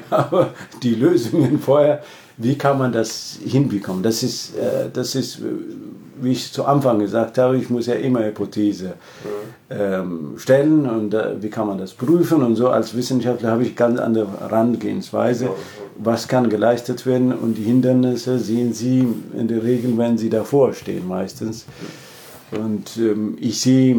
aber 0.08 0.50
die 0.82 0.94
Lösungen 0.94 1.58
vorher, 1.58 2.02
wie 2.36 2.56
kann 2.56 2.78
man 2.78 2.92
das 2.92 3.38
hinbekommen? 3.44 4.02
Das 4.02 4.22
ist, 4.22 4.56
äh, 4.56 4.88
das 4.92 5.14
ist, 5.14 5.40
wie 6.20 6.32
ich 6.32 6.52
zu 6.52 6.64
Anfang 6.64 6.98
gesagt 6.98 7.38
habe, 7.38 7.56
ich 7.56 7.70
muss 7.70 7.86
ja 7.86 7.94
immer 7.94 8.24
Hypothese 8.24 8.94
ähm, 9.70 10.34
stellen 10.36 10.88
und 10.88 11.14
äh, 11.14 11.42
wie 11.42 11.50
kann 11.50 11.66
man 11.66 11.78
das 11.78 11.92
prüfen 11.92 12.42
und 12.42 12.56
so. 12.56 12.68
Als 12.68 12.96
Wissenschaftler 12.96 13.50
habe 13.50 13.64
ich 13.64 13.76
ganz 13.76 13.98
andere 13.98 14.28
Herangehensweise. 14.40 15.50
Was 15.96 16.28
kann 16.28 16.48
geleistet 16.48 17.06
werden 17.06 17.32
und 17.32 17.54
die 17.54 17.64
Hindernisse 17.64 18.38
sehen 18.38 18.72
Sie 18.72 19.06
in 19.36 19.48
der 19.48 19.62
Regel, 19.62 19.96
wenn 19.98 20.16
Sie 20.16 20.30
davor 20.30 20.72
stehen 20.72 21.06
meistens. 21.06 21.66
Und 22.52 22.98
ähm, 22.98 23.38
ich 23.40 23.60
sehe 23.60 23.96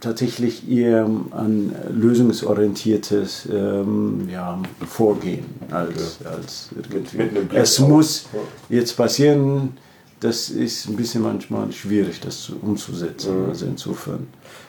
tatsächlich 0.00 0.68
eher 0.70 1.08
ein 1.30 1.74
lösungsorientiertes 1.90 3.48
ähm, 3.50 4.28
ja, 4.30 4.60
Vorgehen 4.86 5.46
als, 5.70 6.18
ja. 6.22 6.30
als 6.30 6.68
irgendwie. 6.76 7.56
Es 7.56 7.78
muss 7.78 8.26
jetzt 8.68 8.96
passieren, 8.96 9.78
das 10.20 10.50
ist 10.50 10.88
ein 10.88 10.96
bisschen 10.96 11.22
manchmal 11.22 11.72
schwierig, 11.72 12.20
das 12.20 12.50
umzusetzen. 12.50 13.44
Mhm. 13.44 13.48
Also 13.48 13.66
insofern 13.66 14.26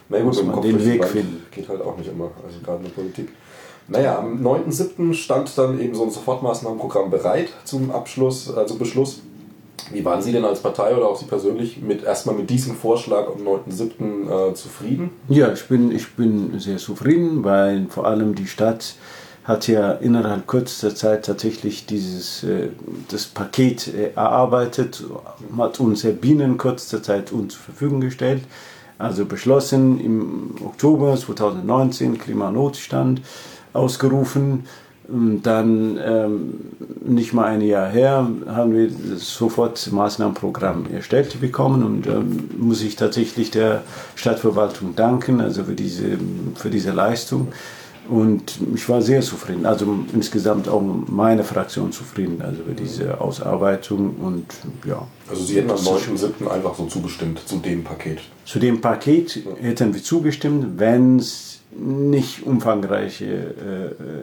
Na 0.08 0.18
gut, 0.18 0.28
muss 0.28 0.44
man 0.44 0.62
den 0.62 0.86
Weg 0.86 1.04
finden. 1.06 1.44
Geht 1.52 1.68
halt 1.68 1.82
auch 1.82 1.98
nicht 1.98 2.10
immer, 2.10 2.32
also 2.46 2.60
gerade 2.64 2.78
in 2.80 2.84
der 2.86 2.92
Politik. 2.92 3.30
Naja, 3.90 4.20
am 4.20 4.46
9.7. 4.46 5.14
stand 5.14 5.58
dann 5.58 5.80
eben 5.80 5.96
so 5.96 6.04
ein 6.04 6.12
Sofortmaßnahmenprogramm 6.12 7.10
bereit 7.10 7.50
zum 7.66 7.92
Abschluss, 7.92 8.54
also 8.54 8.76
Beschluss. 8.76 9.24
Wie 9.92 10.06
waren 10.06 10.22
Sie 10.22 10.32
denn 10.32 10.46
als 10.46 10.62
Partei 10.62 10.96
oder 10.96 11.08
auch 11.08 11.18
Sie 11.18 11.26
persönlich 11.26 11.82
mit 11.82 12.04
erstmal 12.04 12.36
mit 12.36 12.50
diesem 12.50 12.76
Vorschlag 12.76 13.28
am 13.28 13.42
9.7. 13.46 14.52
Äh, 14.52 14.54
zufrieden? 14.54 15.12
Ja, 15.28 15.52
ich 15.52 15.68
bin, 15.68 15.92
ich 15.92 16.14
bin 16.14 16.60
sehr 16.60 16.78
zufrieden, 16.78 17.44
weil 17.44 17.88
vor 17.90 18.06
allem 18.06 18.36
die 18.36 18.48
Stadt 18.48 18.96
hat 19.44 19.68
ja 19.68 19.94
innerhalb 19.94 20.48
kürzester 20.48 20.94
Zeit 20.94 21.26
tatsächlich 21.26 21.88
dieses 21.88 22.44
äh, 22.44 22.70
das 23.10 23.26
Paket 23.26 23.88
äh, 23.88 24.12
erarbeitet, 24.16 25.04
hat 25.58 25.80
uns 25.80 26.04
ja 26.04 26.12
binnen 26.12 26.58
kürzester 26.58 27.02
Zeit 27.02 27.32
uns 27.32 27.56
zur 27.56 27.64
Verfügung 27.64 28.02
gestellt. 28.02 28.44
Also 29.00 29.26
beschlossen 29.26 30.00
im 30.00 30.56
Oktober 30.64 31.16
2019 31.16 32.20
Klimanotstand 32.20 33.22
ausgerufen 33.74 34.66
dann, 35.44 36.00
ähm, 36.04 36.54
nicht 37.06 37.34
mal 37.34 37.46
ein 37.46 37.62
Jahr 37.62 37.90
her, 37.90 38.30
haben 38.48 38.74
wir 38.74 38.90
sofort 39.18 39.92
Maßnahmenprogramm 39.92 40.86
erstellt 40.92 41.40
bekommen 41.42 41.84
und 41.84 42.08
ähm, 42.08 42.50
muss 42.58 42.82
ich 42.84 42.96
tatsächlich 42.96 43.52
der 43.52 43.84
Stadtverwaltung 44.16 44.96
danken, 44.96 45.42
also 45.42 45.64
für 45.64 45.74
diese, 45.74 46.18
für 46.56 46.70
diese 46.70 46.92
Leistung. 46.92 47.50
Und 48.10 48.58
ich 48.74 48.90
war 48.90 49.04
sehr 49.04 49.22
zufrieden, 49.22 49.68
also 49.68 50.00
insgesamt 50.14 50.68
auch 50.68 50.82
meine 50.82 51.44
Fraktion 51.44 51.92
zufrieden, 51.92 52.42
also 52.42 52.64
für 52.64 52.74
diese 52.74 53.22
Ausarbeitung 53.22 54.16
und 54.16 54.46
ja. 54.88 55.06
Also 55.30 55.44
Sie 55.44 55.58
hätten 55.58 55.70
am 55.70 55.78
9.7. 55.78 56.48
einfach 56.50 56.76
so 56.76 56.86
zugestimmt 56.86 57.40
zu 57.46 57.58
dem 57.58 57.84
Paket? 57.84 58.20
Zu 58.46 58.58
dem 58.58 58.82
Paket 58.82 59.44
hätten 59.62 59.94
wir 59.94 60.02
zugestimmt, 60.02 60.80
wenn 60.80 61.20
es 61.20 61.49
nicht 61.72 62.46
umfangreiche 62.46 63.26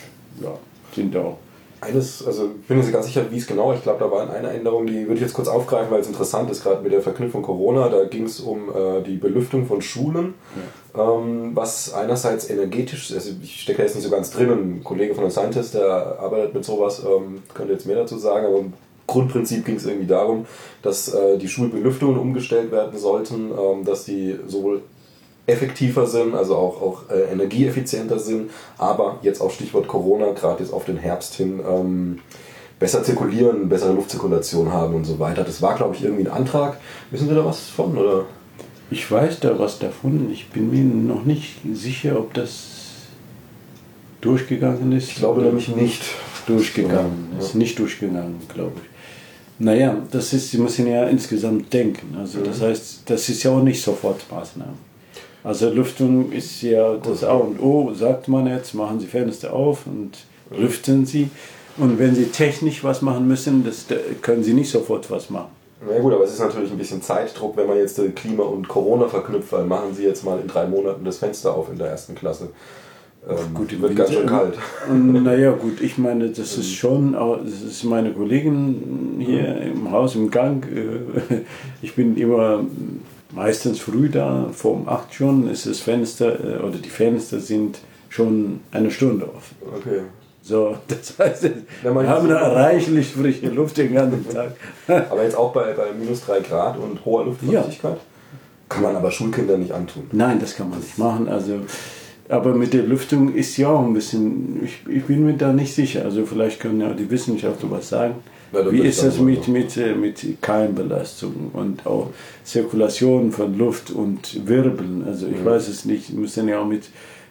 ja, 0.43 0.57
sind 0.96 1.15
auch 1.17 1.38
eines, 1.81 2.25
also 2.25 2.46
ich 2.46 2.67
bin 2.67 2.77
mir 2.77 2.84
nicht 2.84 2.93
ganz 2.93 3.05
sicher, 3.05 3.25
wie 3.29 3.38
es 3.38 3.46
genau, 3.46 3.74
ich 3.74 3.84
glaube, 3.84 4.00
da 4.00 4.12
war 4.12 4.29
eine 4.29 4.50
Änderung, 4.50 4.88
die 4.88 5.01
würde 5.01 5.15
ich 5.15 5.22
jetzt 5.22 5.34
kurz 5.34 5.48
aufgreifen, 5.48 5.91
weil 5.91 6.01
es 6.01 6.07
interessant 6.07 6.50
ist, 6.50 6.63
gerade 6.63 6.81
mit 6.81 6.91
der 6.91 7.01
Verknüpfung 7.01 7.43
Corona. 7.43 7.89
Da 7.89 8.05
ging 8.05 8.25
es 8.25 8.39
um 8.39 8.69
äh, 8.69 9.01
die 9.03 9.17
Belüftung 9.17 9.65
von 9.65 9.81
Schulen, 9.81 10.34
ja. 10.96 11.13
ähm, 11.13 11.51
was 11.53 11.93
einerseits 11.93 12.50
energetisch, 12.50 13.13
also 13.13 13.31
ich 13.41 13.62
stecke 13.62 13.84
jetzt 13.84 13.96
nicht 13.96 14.05
so 14.05 14.10
ganz 14.10 14.31
drin, 14.31 14.50
ein 14.50 14.84
Kollege 14.84 15.13
von 15.13 15.24
der 15.24 15.31
Scientist, 15.31 15.75
der 15.75 16.19
arbeitet 16.19 16.53
mit 16.53 16.65
sowas, 16.65 17.03
ähm, 17.03 17.43
könnte 17.53 17.74
jetzt 17.74 17.86
mehr 17.86 17.98
dazu 17.98 18.17
sagen, 18.17 18.48
aber 18.48 18.60
im 18.60 18.74
Grundprinzip 19.05 19.65
ging 19.65 19.75
es 19.75 19.86
irgendwie 19.86 20.07
darum, 20.07 20.46
dass 20.81 21.13
äh, 21.13 21.38
die 21.38 21.48
Schulbelüftungen 21.48 22.17
umgestellt 22.17 22.72
werden 22.72 22.98
sollten, 22.98 23.51
ähm, 23.51 23.86
dass 23.86 24.03
die 24.05 24.36
sowohl 24.48 24.81
effektiver 25.48 26.06
sind, 26.06 26.36
also 26.36 26.56
auch, 26.56 26.82
auch 26.82 27.10
äh, 27.10 27.32
energieeffizienter 27.32 28.20
sind, 28.20 28.51
aber 28.77 29.20
jetzt 29.22 29.42
auch 29.42 29.50
Stichwort 29.50 29.88
Corona, 29.88 30.32
gerade 30.34 30.62
jetzt 30.62 30.74
auf 30.74 30.86
den 30.86 30.98
Herbst 30.98 31.36
hin, 31.36 31.62
ähm, 31.68 32.20
besser 32.80 33.01
zirkulieren, 33.01 33.70
bessere 33.70 33.94
Luftzirkulation 33.94 34.72
haben 34.72 34.94
und 34.94 35.06
so 35.06 35.20
weiter. 35.20 35.44
Das 35.44 35.62
war, 35.62 35.75
glaube 35.75 35.96
ich, 35.96 36.04
irgendwie 36.04 36.27
ein 36.27 36.32
Antrag. 36.32 36.77
Wissen 37.10 37.27
Sie 37.27 37.34
da 37.34 37.44
was 37.44 37.62
von? 37.62 37.98
Oder? 37.98 38.25
Ich 38.92 39.10
weiß 39.10 39.39
da 39.39 39.58
was 39.58 39.80
davon. 39.80 40.30
Ich 40.32 40.50
bin 40.50 40.70
mir 40.70 40.84
noch 40.84 41.25
nicht 41.25 41.56
sicher, 41.74 42.20
ob 42.20 42.34
das 42.34 42.68
durchgegangen 44.22 44.92
ist. 44.92 45.10
Ich 45.10 45.16
glaube 45.16 45.42
nämlich 45.42 45.70
nicht. 45.70 46.04
Durchgegangen. 46.46 47.30
Ja. 47.34 47.39
Ist 47.39 47.56
nicht 47.56 47.77
durchgegangen, 47.77 48.36
glaube 48.48 48.74
ich. 48.75 48.89
Naja, 49.60 49.98
das 50.12 50.34
ist, 50.34 50.51
Sie 50.51 50.60
müssen 50.60 50.88
ja 50.88 51.06
insgesamt 51.08 51.74
denken. 51.74 52.16
Also 52.18 52.42
das 52.42 52.60
mhm. 52.60 52.66
heißt, 52.66 53.01
das 53.06 53.27
ist 53.27 53.44
ja 53.44 53.51
auch 53.51 53.63
nicht 53.63 53.82
sofort 53.82 54.22
Maßnahmen. 54.32 54.75
Also 55.48 55.70
Lüftung 55.70 56.34
ist 56.34 56.62
ja 56.62 56.98
das 56.98 57.24
A 57.24 57.32
und 57.32 57.62
O, 57.62 57.94
sagt 57.94 58.27
man 58.27 58.48
jetzt, 58.48 58.74
machen 58.74 59.00
Sie 59.00 59.08
Fenster 59.08 59.54
auf 59.54 59.88
und 59.88 60.12
lüften 60.51 61.06
Sie. 61.06 61.30
Und 61.77 61.98
wenn 62.00 62.16
Sie 62.16 62.25
technisch 62.25 62.84
was 62.84 63.01
machen 63.01 63.30
müssen, 63.30 63.63
das, 63.63 63.86
können 64.22 64.44
Sie 64.44 64.54
nicht 64.54 64.70
sofort 64.70 65.10
was 65.10 65.30
machen. 65.30 65.51
Na 65.88 66.00
gut, 66.00 66.12
aber 66.12 66.25
es 66.25 66.34
ist 66.34 66.42
natürlich 66.42 66.70
ein 66.70 66.77
bisschen 66.77 67.01
Zeitdruck, 67.01 67.56
wenn 67.56 67.66
man 67.66 67.77
jetzt 67.77 67.98
Klima 68.13 68.44
und 68.44 68.68
Corona 68.68 69.08
verknüpft, 69.08 69.54
weil 69.54 69.63
machen 69.63 69.94
Sie 69.94 70.04
jetzt 70.04 70.25
mal 70.25 70.38
in 70.38 70.48
drei 70.50 70.68
Monaten 70.68 71.06
das 71.06 71.20
Fenster 71.20 71.56
auf 71.56 71.72
in 71.72 71.77
der 71.77 71.88
ersten 71.88 72.13
Klasse. 72.13 72.50
Ähm, 73.25 73.54
gut, 73.54 73.82
wird 73.82 73.96
ganz 73.96 74.12
schön 74.12 74.27
kalt. 74.27 74.56
Naja, 74.92 75.51
gut, 75.51 75.80
ich 75.80 75.98
meine, 75.98 76.27
das 76.27 76.58
ist 76.58 76.74
schon, 76.74 77.13
das 77.13 77.62
ist 77.62 77.86
meine 77.86 78.12
Kollegin 78.12 79.16
hier 79.20 79.54
mhm. 79.54 79.86
im 79.86 79.92
Haus 79.92 80.13
im 80.16 80.30
Gang. 80.30 80.66
Äh, 80.66 81.36
ich 81.82 81.96
bin 81.96 82.18
immer 82.18 82.66
meistens 83.38 83.79
früh 83.79 84.10
da, 84.10 84.50
vor 84.51 84.74
um 84.74 84.89
8 84.89 85.13
schon 85.13 85.50
ist 85.50 85.65
das 85.65 85.79
Fenster 85.79 86.39
äh, 86.44 86.58
oder 86.58 86.77
die 86.77 86.89
Fenster 86.89 87.39
sind 87.39 87.79
schon 88.10 88.60
eine 88.72 88.91
Stunde 88.91 89.25
offen. 89.25 89.56
Okay. 89.77 90.01
So, 90.41 90.75
das 90.88 91.17
heißt, 91.17 91.50
wir 91.84 92.08
haben 92.10 92.27
da 92.27 92.51
reichlich 92.51 93.08
frische 93.08 93.48
Luft 93.48 93.77
den 93.77 93.94
ganzen 93.94 94.27
Tag. 94.34 94.56
aber 94.88 95.24
jetzt 95.24 95.38
auch 95.38 95.53
bei, 95.53 95.74
bei 95.74 95.91
minus 95.98 96.25
3 96.25 96.39
Grad 96.41 96.77
und 96.77 97.06
hoher 97.06 97.25
Luftfeuchtigkeit? 97.25 97.94
Ja. 97.94 98.00
Kann 98.70 98.84
man 98.84 98.96
aber 98.96 99.12
Schulkindern 99.12 99.62
nicht 99.62 99.72
antun. 99.72 100.08
Nein, 100.12 100.39
das 100.39 100.56
kann 100.56 100.70
man 100.70 100.79
nicht 100.79 100.98
machen. 100.98 101.29
Also, 101.29 101.62
aber 102.27 102.53
mit 102.53 102.74
der 102.74 102.84
Lüftung 102.84 103.34
ist 103.34 103.56
ja 103.56 103.70
auch 103.70 103.86
ein 103.86 103.94
bisschen, 103.94 104.62
ich, 104.65 104.82
ich 104.89 105.06
bin 105.06 105.25
mir 105.25 105.34
da 105.34 105.53
nicht 105.53 105.74
sicher. 105.74 106.03
Also 106.03 106.25
vielleicht 106.25 106.60
können 106.60 106.82
ja 106.82 106.91
die 106.91 107.10
Wissenschaftler 107.10 107.72
was 107.72 107.88
sagen. 107.88 108.15
Wie 108.51 108.82
ist 108.82 109.04
das 109.04 109.20
mit, 109.20 109.48
mit, 109.48 109.75
äh, 109.77 109.94
mit 109.94 110.42
Keimbelastung 110.42 111.51
und 111.54 111.86
auch 111.86 112.12
Zirkulation 112.44 113.32
von 113.32 113.58
Luft 113.58 113.92
und 113.92 114.48
Wirbeln? 114.48 115.04
Also 115.06 115.27
ich 115.27 115.39
mhm. 115.39 115.46
weiß 115.46 115.68
es 115.68 115.86
nicht, 115.86 116.12
wir 116.12 116.20
müssen 116.20 116.48
ja 116.48 116.62
auch 116.62 116.68
mit 116.68 116.84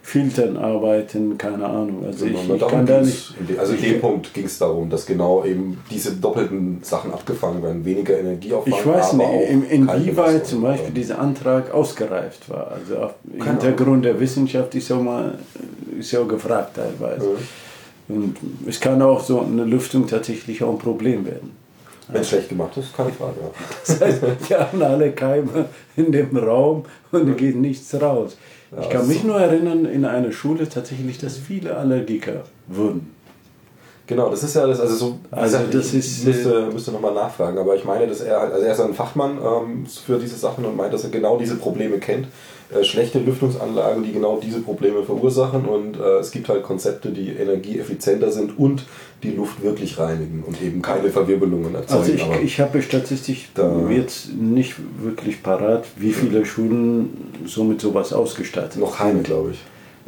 Filtern 0.07 0.57
arbeiten, 0.57 1.37
keine 1.37 1.65
Ahnung. 1.65 2.05
Also 2.07 2.27
genau, 2.27 2.39
ich, 2.55 2.63
ich 2.63 2.69
kann 2.69 2.87
da 2.87 3.01
nicht. 3.01 3.35
also 3.59 3.73
in 3.73 3.83
dem 3.83 4.01
Punkt 4.01 4.33
ging 4.33 4.45
es 4.45 4.57
darum, 4.57 4.89
dass 4.89 5.05
genau 5.05 5.45
eben 5.45 5.83
diese 5.91 6.13
doppelten 6.13 6.79
Sachen 6.83 7.13
abgefangen 7.13 7.61
werden, 7.61 7.85
weniger 7.85 8.17
Energieaufwand. 8.17 8.77
Ich 8.79 8.87
weiß 8.87 9.15
nicht, 9.15 9.71
inwieweit 9.71 10.47
zum 10.47 10.63
Beispiel 10.63 10.95
dieser 10.95 11.19
Antrag 11.19 11.75
ausgereift 11.75 12.49
war. 12.49 12.71
Also 12.71 12.99
auf 12.99 13.15
Hintergrund 13.33 14.05
der 14.05 14.21
Wissenschaft 14.21 14.77
ist 14.77 14.91
ja 14.91 14.97
mal 14.97 15.41
ist 15.99 16.13
ja 16.13 16.23
gefragt 16.23 16.77
teilweise. 16.77 17.27
Mhm. 17.27 17.66
Und 18.09 18.37
es 18.67 18.81
kann 18.81 19.03
auch 19.03 19.21
so 19.21 19.41
eine 19.41 19.65
Lüftung 19.65 20.07
tatsächlich 20.07 20.63
auch 20.63 20.73
ein 20.73 20.79
Problem 20.79 21.27
werden. 21.27 21.53
Wenn 22.09 22.21
es 22.21 22.29
schlecht 22.29 22.51
gemacht 22.51 22.77
ist, 22.77 22.97
keine 22.97 23.13
Frage. 23.13 23.35
Ja. 23.41 23.51
Das 23.87 24.01
heißt, 24.01 24.23
wir 24.49 24.61
haben 24.61 24.83
alle 24.83 25.11
Keime 25.13 25.67
in 25.97 26.13
dem 26.13 26.37
Raum 26.37 26.85
und 27.11 27.27
da 27.29 27.33
geht 27.33 27.57
nichts 27.57 27.93
raus. 28.01 28.37
Ja, 28.71 28.83
ich 28.83 28.91
kann 28.91 29.09
mich 29.09 29.25
nur 29.25 29.41
erinnern, 29.41 29.87
in 29.87 30.05
einer 30.05 30.33
Schule 30.33 30.69
tatsächlich, 30.69 31.19
dass 31.19 31.37
viele 31.37 31.77
Allergiker 31.77 32.45
wurden. 32.69 33.16
Genau, 34.07 34.31
das 34.31 34.43
ist 34.45 34.55
ja 34.55 34.67
das, 34.67 34.81
also 34.81 34.95
so, 34.95 35.19
also 35.31 35.59
gesagt, 35.59 35.75
das 35.75 35.93
ist, 35.93 36.25
müsste, 36.25 36.69
müsste 36.73 36.93
nochmal 36.93 37.13
nachfragen, 37.13 37.59
aber 37.59 37.75
ich 37.75 37.85
meine, 37.85 38.07
dass 38.07 38.21
er, 38.21 38.39
also 38.41 38.65
er 38.65 38.73
ist 38.73 38.81
ein 38.81 38.95
Fachmann 38.95 39.39
ähm, 39.39 39.87
für 39.87 40.19
diese 40.19 40.37
Sachen 40.37 40.65
und 40.65 40.77
meint, 40.77 40.95
dass 40.95 41.03
er 41.03 41.11
genau 41.11 41.39
diese 41.39 41.57
Probleme 41.57 41.99
kennt 41.99 42.29
äh, 42.75 42.83
schlechte 42.83 43.21
Lüftungsanlagen, 43.21 44.03
die 44.03 44.13
genau 44.13 44.41
diese 44.43 44.61
Probleme 44.61 45.05
verursachen. 45.05 45.67
Und 45.67 45.99
äh, 46.01 46.19
es 46.19 46.33
gibt 46.33 46.49
halt 46.49 46.65
Konzepte, 46.65 47.11
die 47.11 47.31
energieeffizienter 47.31 48.33
sind 48.33 48.59
und 48.59 48.85
die 49.23 49.31
Luft 49.31 49.63
wirklich 49.63 49.99
reinigen 49.99 50.43
und 50.45 50.61
eben 50.61 50.83
keine 50.83 51.11
Verwirbelungen 51.11 51.75
erzeugen. 51.77 52.21
Also 52.21 52.33
ich, 52.35 52.43
ich 52.43 52.61
habe 52.61 52.83
statistisch 52.83 53.51
da 53.55 53.89
jetzt 53.89 54.35
nicht 54.35 54.75
wirklich 55.01 55.43
parat, 55.45 55.85
wie 55.97 56.13
viele 56.13 56.45
Schulen 56.45 57.45
so 57.47 57.63
mit 57.63 57.81
sowas 57.81 58.13
ausgestattet 58.13 58.81
Noch 58.81 58.99
keine, 58.99 59.23
glaube 59.23 59.53
ich. 59.53 59.59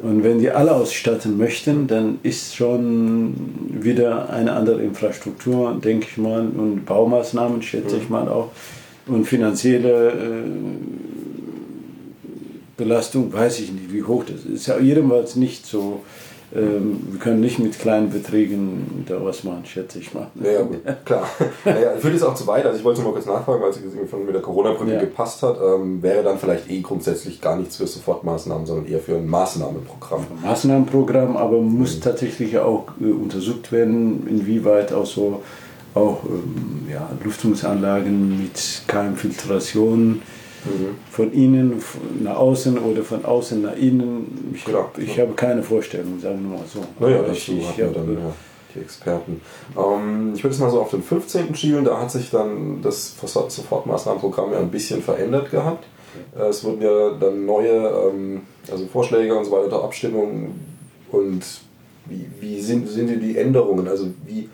Und 0.00 0.23
wenn 0.23 0.38
die 0.38 0.50
alle 0.50 0.73
ausstatten 0.73 1.37
möchten, 1.37 1.88
dann 1.88 2.19
ist 2.23 2.55
schon 2.55 3.35
wieder 3.69 4.31
eine 4.31 4.52
andere 4.52 4.81
Infrastruktur, 4.83 5.76
denke 5.83 6.07
ich 6.09 6.17
mal, 6.19 6.40
und 6.40 6.85
Baumaßnahmen, 6.87 7.62
schätze 7.62 7.97
mhm. 7.97 8.02
ich 8.02 8.09
mal 8.09 8.28
auch, 8.28 8.50
und 9.07 9.25
finanzielle 9.25 10.11
äh, 10.11 10.43
Belastung 12.76 13.33
weiß 13.33 13.59
ich 13.61 13.73
nicht, 13.73 13.93
wie 13.93 14.05
hoch 14.05 14.25
das 14.25 14.45
ist. 14.45 14.55
Ist 14.55 14.67
ja 14.69 14.78
jedenfalls 14.78 15.35
nicht 15.37 15.67
so. 15.67 16.02
Ähm, 16.55 17.00
wir 17.11 17.21
können 17.21 17.40
nicht 17.40 17.59
mit 17.59 17.78
kleinen 17.78 18.11
Beträgen 18.11 19.05
da 19.07 19.23
was 19.23 19.45
machen, 19.45 19.67
schätze 19.67 19.99
ich 19.99 20.14
mal. 20.14 20.28
Ja, 20.43 20.62
gut, 20.62 20.78
klar. 21.05 21.28
Naja, 21.64 21.90
führt 21.99 22.14
es 22.14 22.23
auch 22.23 22.35
zu 22.35 22.47
weit. 22.47 22.64
Also 22.64 22.78
ich 22.78 22.85
wollte 22.85 23.02
nur 23.02 23.11
mal 23.11 23.14
kurz 23.14 23.26
nachfragen, 23.26 23.62
weil 23.62 23.71
es 23.71 23.81
mit 23.81 24.35
der 24.35 24.40
Corona-Brücke 24.40 24.95
ja. 24.95 25.00
gepasst 25.00 25.43
hat. 25.43 25.59
Ähm, 25.62 26.02
wäre 26.02 26.23
dann 26.23 26.38
vielleicht 26.38 26.71
eh 26.71 26.81
grundsätzlich 26.81 27.40
gar 27.40 27.57
nichts 27.57 27.77
für 27.77 27.87
Sofortmaßnahmen, 27.87 28.66
sondern 28.66 28.87
eher 28.87 29.01
für 29.01 29.16
ein 29.16 29.27
Maßnahmenprogramm. 29.27 30.20
Ein 30.20 30.49
Maßnahmenprogramm, 30.49 31.37
aber 31.37 31.61
muss 31.61 31.96
mhm. 31.96 32.01
tatsächlich 32.01 32.59
auch 32.59 32.85
äh, 33.01 33.11
untersucht 33.11 33.70
werden, 33.70 34.27
inwieweit 34.29 34.92
auch 34.92 35.07
so 35.07 35.42
auch 35.94 36.22
ähm, 36.25 36.87
ja, 36.90 37.11
Lüftungsanlagen 37.22 38.42
mit 38.42 38.83
Keimfiltration 38.87 40.22
von 41.11 41.33
innen 41.33 41.83
nach 42.23 42.37
außen 42.37 42.79
oder 42.79 43.03
von 43.03 43.25
außen 43.25 43.62
nach 43.62 43.77
innen. 43.77 44.53
Ich, 44.55 44.64
Klar, 44.64 44.90
ich 44.97 45.18
habe 45.18 45.33
keine 45.35 45.62
Vorstellung, 45.62 46.18
sagen 46.21 46.42
wir 46.42 46.59
mal 46.59 46.64
so. 46.66 46.81
Naja, 46.99 47.25
ich, 47.33 47.49
ich 47.57 47.68
habe 47.83 47.92
dann 47.94 48.14
ja, 48.14 48.33
die 48.75 48.81
Experten. 48.81 49.40
Ähm, 49.77 50.33
ich 50.35 50.42
würde 50.42 50.55
es 50.55 50.61
mal 50.61 50.71
so 50.71 50.81
auf 50.81 50.90
den 50.90 51.03
15. 51.03 51.55
schielen, 51.55 51.85
da 51.85 52.01
hat 52.01 52.11
sich 52.11 52.31
dann 52.31 52.83
das 52.83 53.14
Sofortmaßnahmenprogramm 53.21 54.53
ja 54.53 54.59
ein 54.59 54.71
bisschen 54.71 55.03
verändert 55.03 55.51
gehabt. 55.51 55.87
Äh, 56.37 56.49
es 56.49 56.64
wurden 56.64 56.83
ja 56.83 57.11
dann 57.11 57.47
neue 57.47 58.11
ähm, 58.11 58.42
also 58.71 58.87
Vorschläge 58.87 59.37
und 59.37 59.44
so 59.44 59.53
weiter 59.53 59.64
unter 59.64 59.85
Abstimmung 59.85 60.55
und 61.11 61.44
wie, 62.07 62.27
wie 62.40 62.61
sind, 62.61 62.88
sind 62.88 63.21
die 63.21 63.37
Änderungen? 63.37 63.87
Also 63.87 64.09
wie 64.27 64.49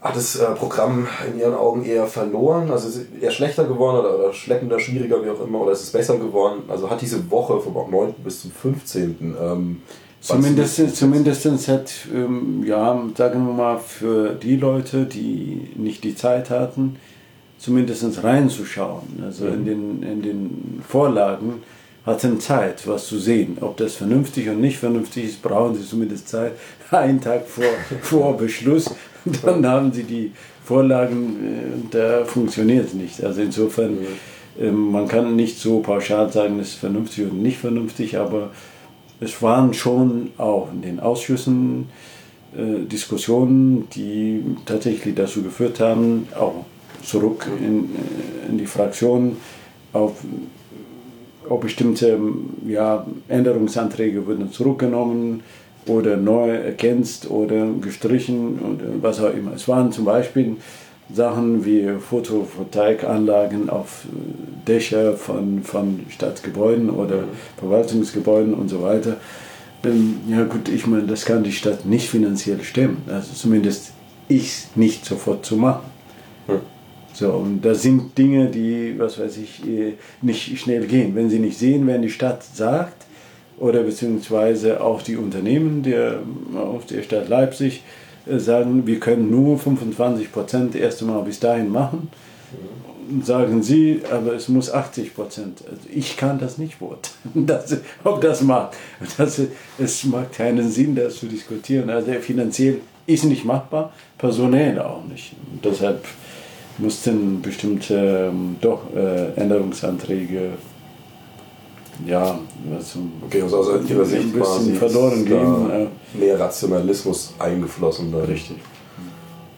hat 0.00 0.16
das 0.16 0.36
äh, 0.36 0.46
Programm 0.52 1.06
in 1.30 1.38
Ihren 1.38 1.54
Augen 1.54 1.84
eher 1.84 2.06
verloren? 2.06 2.70
Also 2.70 2.88
ist 2.88 2.96
es 2.96 3.22
eher 3.22 3.30
schlechter 3.30 3.64
geworden 3.64 3.98
oder, 3.98 4.18
oder 4.18 4.32
schleppender, 4.32 4.80
schwieriger, 4.80 5.24
wie 5.24 5.30
auch 5.30 5.40
immer? 5.40 5.60
Oder 5.60 5.72
ist 5.72 5.82
es 5.82 5.90
besser 5.90 6.16
geworden? 6.16 6.62
Also 6.68 6.88
hat 6.88 7.00
diese 7.00 7.30
Woche 7.30 7.60
vom 7.60 7.74
9. 7.90 8.14
bis 8.24 8.42
zum 8.42 8.50
15. 8.50 9.36
Ähm, 9.40 9.82
Zumindest, 10.22 10.96
zumindest 10.96 11.68
hat, 11.68 11.92
ähm, 12.14 12.62
ja, 12.66 13.02
sagen 13.16 13.46
wir 13.46 13.54
mal, 13.54 13.78
für 13.78 14.34
die 14.34 14.56
Leute, 14.56 15.06
die 15.06 15.70
nicht 15.76 16.04
die 16.04 16.14
Zeit 16.14 16.50
hatten, 16.50 16.96
zumindest 17.58 18.22
reinzuschauen. 18.22 19.22
Also 19.24 19.46
mhm. 19.46 19.52
in, 19.54 19.64
den, 19.64 20.02
in 20.02 20.22
den 20.22 20.82
Vorlagen 20.86 21.62
hatten 22.10 22.40
Zeit, 22.40 22.86
was 22.86 23.06
zu 23.06 23.18
sehen. 23.18 23.58
Ob 23.60 23.76
das 23.76 23.94
vernünftig 23.94 24.48
und 24.48 24.60
nicht 24.60 24.78
vernünftig 24.78 25.24
ist, 25.24 25.42
brauchen 25.42 25.76
sie 25.76 25.86
zumindest 25.86 26.28
Zeit, 26.28 26.52
einen 26.90 27.20
Tag 27.20 27.46
vor, 27.46 27.64
vor 28.02 28.36
Beschluss 28.36 28.90
dann 29.42 29.66
haben 29.66 29.92
sie 29.92 30.04
die 30.04 30.32
Vorlagen, 30.64 31.36
äh, 31.44 31.88
da 31.90 32.24
funktioniert 32.24 32.86
es 32.86 32.94
nicht. 32.94 33.22
Also 33.22 33.42
insofern, 33.42 33.98
ähm, 34.58 34.90
man 34.92 35.08
kann 35.08 35.36
nicht 35.36 35.58
so 35.58 35.80
pauschal 35.80 36.30
sagen, 36.32 36.58
es 36.58 36.70
ist 36.70 36.78
vernünftig 36.78 37.26
oder 37.26 37.34
nicht 37.34 37.58
vernünftig, 37.58 38.18
aber 38.18 38.50
es 39.20 39.42
waren 39.42 39.74
schon 39.74 40.30
auch 40.38 40.70
in 40.72 40.82
den 40.82 41.00
Ausschüssen 41.00 41.88
äh, 42.56 42.86
Diskussionen, 42.86 43.88
die 43.94 44.42
tatsächlich 44.64 45.14
dazu 45.14 45.42
geführt 45.42 45.80
haben, 45.80 46.28
auch 46.38 46.64
zurück 47.02 47.46
in, 47.60 47.84
äh, 47.84 48.50
in 48.50 48.58
die 48.58 48.66
Fraktion 48.66 49.36
auf 49.92 50.12
auf 51.50 51.60
bestimmte 51.60 52.18
ja, 52.66 53.04
Änderungsanträge 53.28 54.26
wurden 54.26 54.52
zurückgenommen 54.52 55.42
oder 55.86 56.16
neu 56.16 56.50
ergänzt 56.50 57.28
oder 57.28 57.66
gestrichen 57.80 58.60
oder 58.60 58.84
was 59.02 59.20
auch 59.20 59.34
immer. 59.34 59.52
Es 59.54 59.66
waren 59.66 59.90
zum 59.92 60.04
Beispiel 60.04 60.56
Sachen 61.12 61.64
wie 61.64 61.88
Photovoltaikanlagen 61.98 63.68
auf 63.68 64.04
äh, 64.04 64.66
Dächer 64.68 65.14
von, 65.14 65.62
von 65.64 66.06
Stadtgebäuden 66.08 66.88
oder 66.88 67.24
Verwaltungsgebäuden 67.58 68.54
und 68.54 68.68
so 68.68 68.82
weiter. 68.82 69.16
Ähm, 69.84 70.20
ja 70.28 70.44
gut, 70.44 70.68
ich 70.68 70.86
meine, 70.86 71.04
das 71.04 71.24
kann 71.24 71.42
die 71.42 71.52
Stadt 71.52 71.84
nicht 71.84 72.08
finanziell 72.08 72.62
stemmen. 72.62 73.02
Also 73.08 73.34
zumindest 73.34 73.92
ich 74.28 74.66
nicht 74.76 75.04
sofort 75.04 75.44
zu 75.44 75.56
machen. 75.56 75.90
So, 77.20 77.32
und 77.32 77.60
das 77.60 77.82
sind 77.82 78.16
Dinge, 78.16 78.46
die, 78.46 78.98
was 78.98 79.20
weiß 79.20 79.36
ich, 79.36 79.62
äh, 79.68 79.92
nicht 80.22 80.58
schnell 80.58 80.86
gehen. 80.86 81.14
Wenn 81.14 81.28
sie 81.28 81.38
nicht 81.38 81.58
sehen, 81.58 81.86
wenn 81.86 82.00
die 82.00 82.08
Stadt 82.08 82.42
sagt, 82.42 83.04
oder 83.58 83.82
beziehungsweise 83.82 84.80
auch 84.80 85.02
die 85.02 85.18
Unternehmen 85.18 85.82
der, 85.82 86.20
auf 86.56 86.86
der 86.86 87.02
Stadt 87.02 87.28
Leipzig 87.28 87.82
äh, 88.26 88.38
sagen, 88.38 88.86
wir 88.86 88.98
können 89.00 89.30
nur 89.30 89.58
25 89.58 90.32
Prozent 90.32 90.74
erst 90.74 91.02
einmal 91.02 91.22
bis 91.22 91.38
dahin 91.38 91.70
machen. 91.70 92.08
Sagen 93.22 93.62
sie, 93.62 94.00
aber 94.10 94.32
es 94.32 94.48
muss 94.48 94.72
80 94.72 95.14
Prozent. 95.14 95.62
Also 95.70 95.82
ich 95.94 96.16
kann 96.16 96.38
das 96.38 96.56
nicht 96.56 96.78
beurteilen, 96.78 97.12
das, 97.46 97.76
ob 98.02 98.22
das 98.22 98.40
macht. 98.40 98.78
Das, 99.18 99.42
es 99.78 100.04
macht 100.04 100.32
keinen 100.32 100.70
Sinn, 100.70 100.94
das 100.94 101.16
zu 101.16 101.26
diskutieren. 101.26 101.90
Also 101.90 102.12
finanziell 102.12 102.80
ist 103.06 103.24
nicht 103.24 103.44
machbar, 103.44 103.92
personell 104.16 104.78
auch 104.78 105.04
nicht. 105.04 105.34
Und 105.52 105.62
deshalb 105.62 106.02
mussten 106.80 107.42
bestimmte 107.42 108.30
ähm, 108.32 108.56
doch 108.60 108.80
äh, 108.94 109.32
Änderungsanträge 109.40 110.52
ja, 112.06 112.38
also, 112.74 113.00
okay, 113.26 113.42
also 113.42 113.58
aus 113.58 113.68
Ihrer 113.88 114.04
Sicht 114.04 114.22
ein 114.22 114.32
bisschen 114.32 114.74
verloren 114.76 115.24
gehen. 115.24 115.88
Mehr 116.14 116.38
Rationalismus 116.38 117.34
eingeflossen. 117.38 118.12
Da. 118.12 118.20
Richtig. 118.20 118.56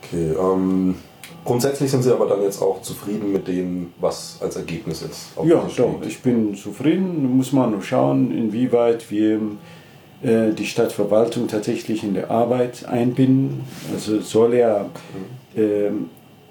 Okay, 0.03 0.33
ähm, 0.39 0.97
grundsätzlich 1.45 1.91
sind 1.91 2.03
Sie 2.03 2.13
aber 2.13 2.27
dann 2.27 2.43
jetzt 2.43 2.61
auch 2.61 2.83
zufrieden 2.83 3.33
mit 3.33 3.49
dem, 3.49 3.93
was 4.01 4.39
als 4.41 4.57
Ergebnis 4.57 5.03
ist. 5.03 5.29
Ja, 5.45 5.67
doch, 5.77 6.03
ich 6.07 6.21
bin 6.21 6.55
zufrieden. 6.55 7.37
Muss 7.37 7.53
man 7.53 7.71
nur 7.71 7.83
schauen, 7.83 8.33
inwieweit 8.37 9.11
wir 9.11 9.41
äh, 10.23 10.53
die 10.53 10.67
Stadtverwaltung 10.67 11.49
tatsächlich 11.49 12.03
in 12.03 12.15
der 12.15 12.31
Arbeit 12.31 12.87
einbinden. 12.87 13.61
Also 13.93 14.21
soll 14.21 14.55
ja 14.55 14.87
äh, 15.57 15.91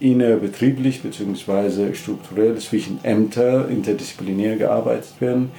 innerbetrieblich 0.02 1.02
bzw. 1.02 1.94
strukturell 1.94 2.58
zwischen 2.58 3.00
Ämtern 3.04 3.70
interdisziplinär 3.70 4.58
gearbeitet 4.58 5.14
werden. 5.20 5.52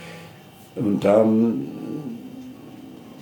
Und 0.74 1.04
dann 1.04 1.68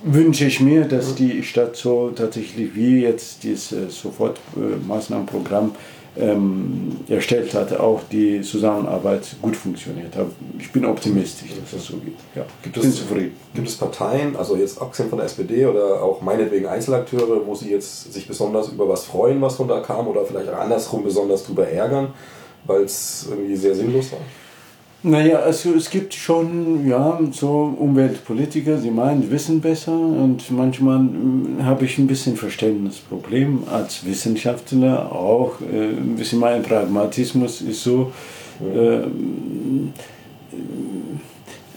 wünsche 0.03 0.45
ich 0.45 0.59
mir, 0.59 0.85
dass 0.85 1.15
die 1.15 1.43
Stadt 1.43 1.75
so 1.75 2.09
tatsächlich 2.09 2.75
wie 2.75 3.01
jetzt 3.01 3.43
dieses 3.43 4.01
Sofortmaßnahmenprogramm 4.01 5.75
ähm, 6.17 6.97
erstellt 7.07 7.53
hat, 7.53 7.77
auch 7.79 8.01
die 8.11 8.41
Zusammenarbeit 8.41 9.35
gut 9.41 9.55
funktioniert. 9.55 10.13
Ich 10.59 10.71
bin 10.71 10.85
optimistisch, 10.85 11.51
dass 11.59 11.81
es 11.81 11.87
so 11.87 11.97
geht. 11.97 12.15
Ja, 12.35 12.45
gibt 12.61 12.77
es, 12.77 12.83
bin 12.83 12.91
zufrieden. 12.91 13.37
Gibt 13.53 13.67
es 13.67 13.75
Parteien, 13.75 14.35
also 14.35 14.57
jetzt 14.57 14.81
abgesehen 14.81 15.09
von 15.09 15.19
der 15.19 15.27
SPD 15.27 15.65
oder 15.65 16.01
auch 16.01 16.21
meinetwegen 16.21 16.67
Einzelakteure, 16.67 17.45
wo 17.45 17.55
Sie 17.55 17.71
jetzt 17.71 18.11
sich 18.11 18.27
besonders 18.27 18.69
über 18.69 18.89
was 18.89 19.05
freuen, 19.05 19.41
was 19.41 19.55
von 19.55 19.67
da 19.67 19.79
kam 19.79 20.07
oder 20.07 20.25
vielleicht 20.25 20.49
auch 20.49 20.59
andersrum 20.59 21.03
besonders 21.03 21.45
drüber 21.45 21.67
ärgern, 21.67 22.09
weil 22.65 22.83
es 22.83 23.27
irgendwie 23.29 23.55
sehr 23.55 23.75
sinnlos 23.75 24.11
war? 24.11 24.19
Naja, 25.03 25.39
also 25.39 25.73
es 25.73 25.89
gibt 25.89 26.13
schon 26.13 26.87
ja, 26.87 27.19
so 27.31 27.75
Umweltpolitiker, 27.79 28.77
sie 28.77 28.91
meinen, 28.91 29.31
wissen 29.31 29.59
besser 29.59 29.93
und 29.93 30.51
manchmal 30.51 30.99
hm, 30.99 31.57
habe 31.63 31.85
ich 31.85 31.97
ein 31.97 32.05
bisschen 32.05 32.37
Verständnisproblem 32.37 33.63
als 33.71 34.05
Wissenschaftler 34.05 35.11
auch. 35.11 35.53
Äh, 35.61 35.85
ein 35.85 36.17
bisschen 36.17 36.39
mein 36.39 36.61
Pragmatismus 36.61 37.61
ist 37.61 37.83
so, 37.83 38.11
äh, 38.61 38.99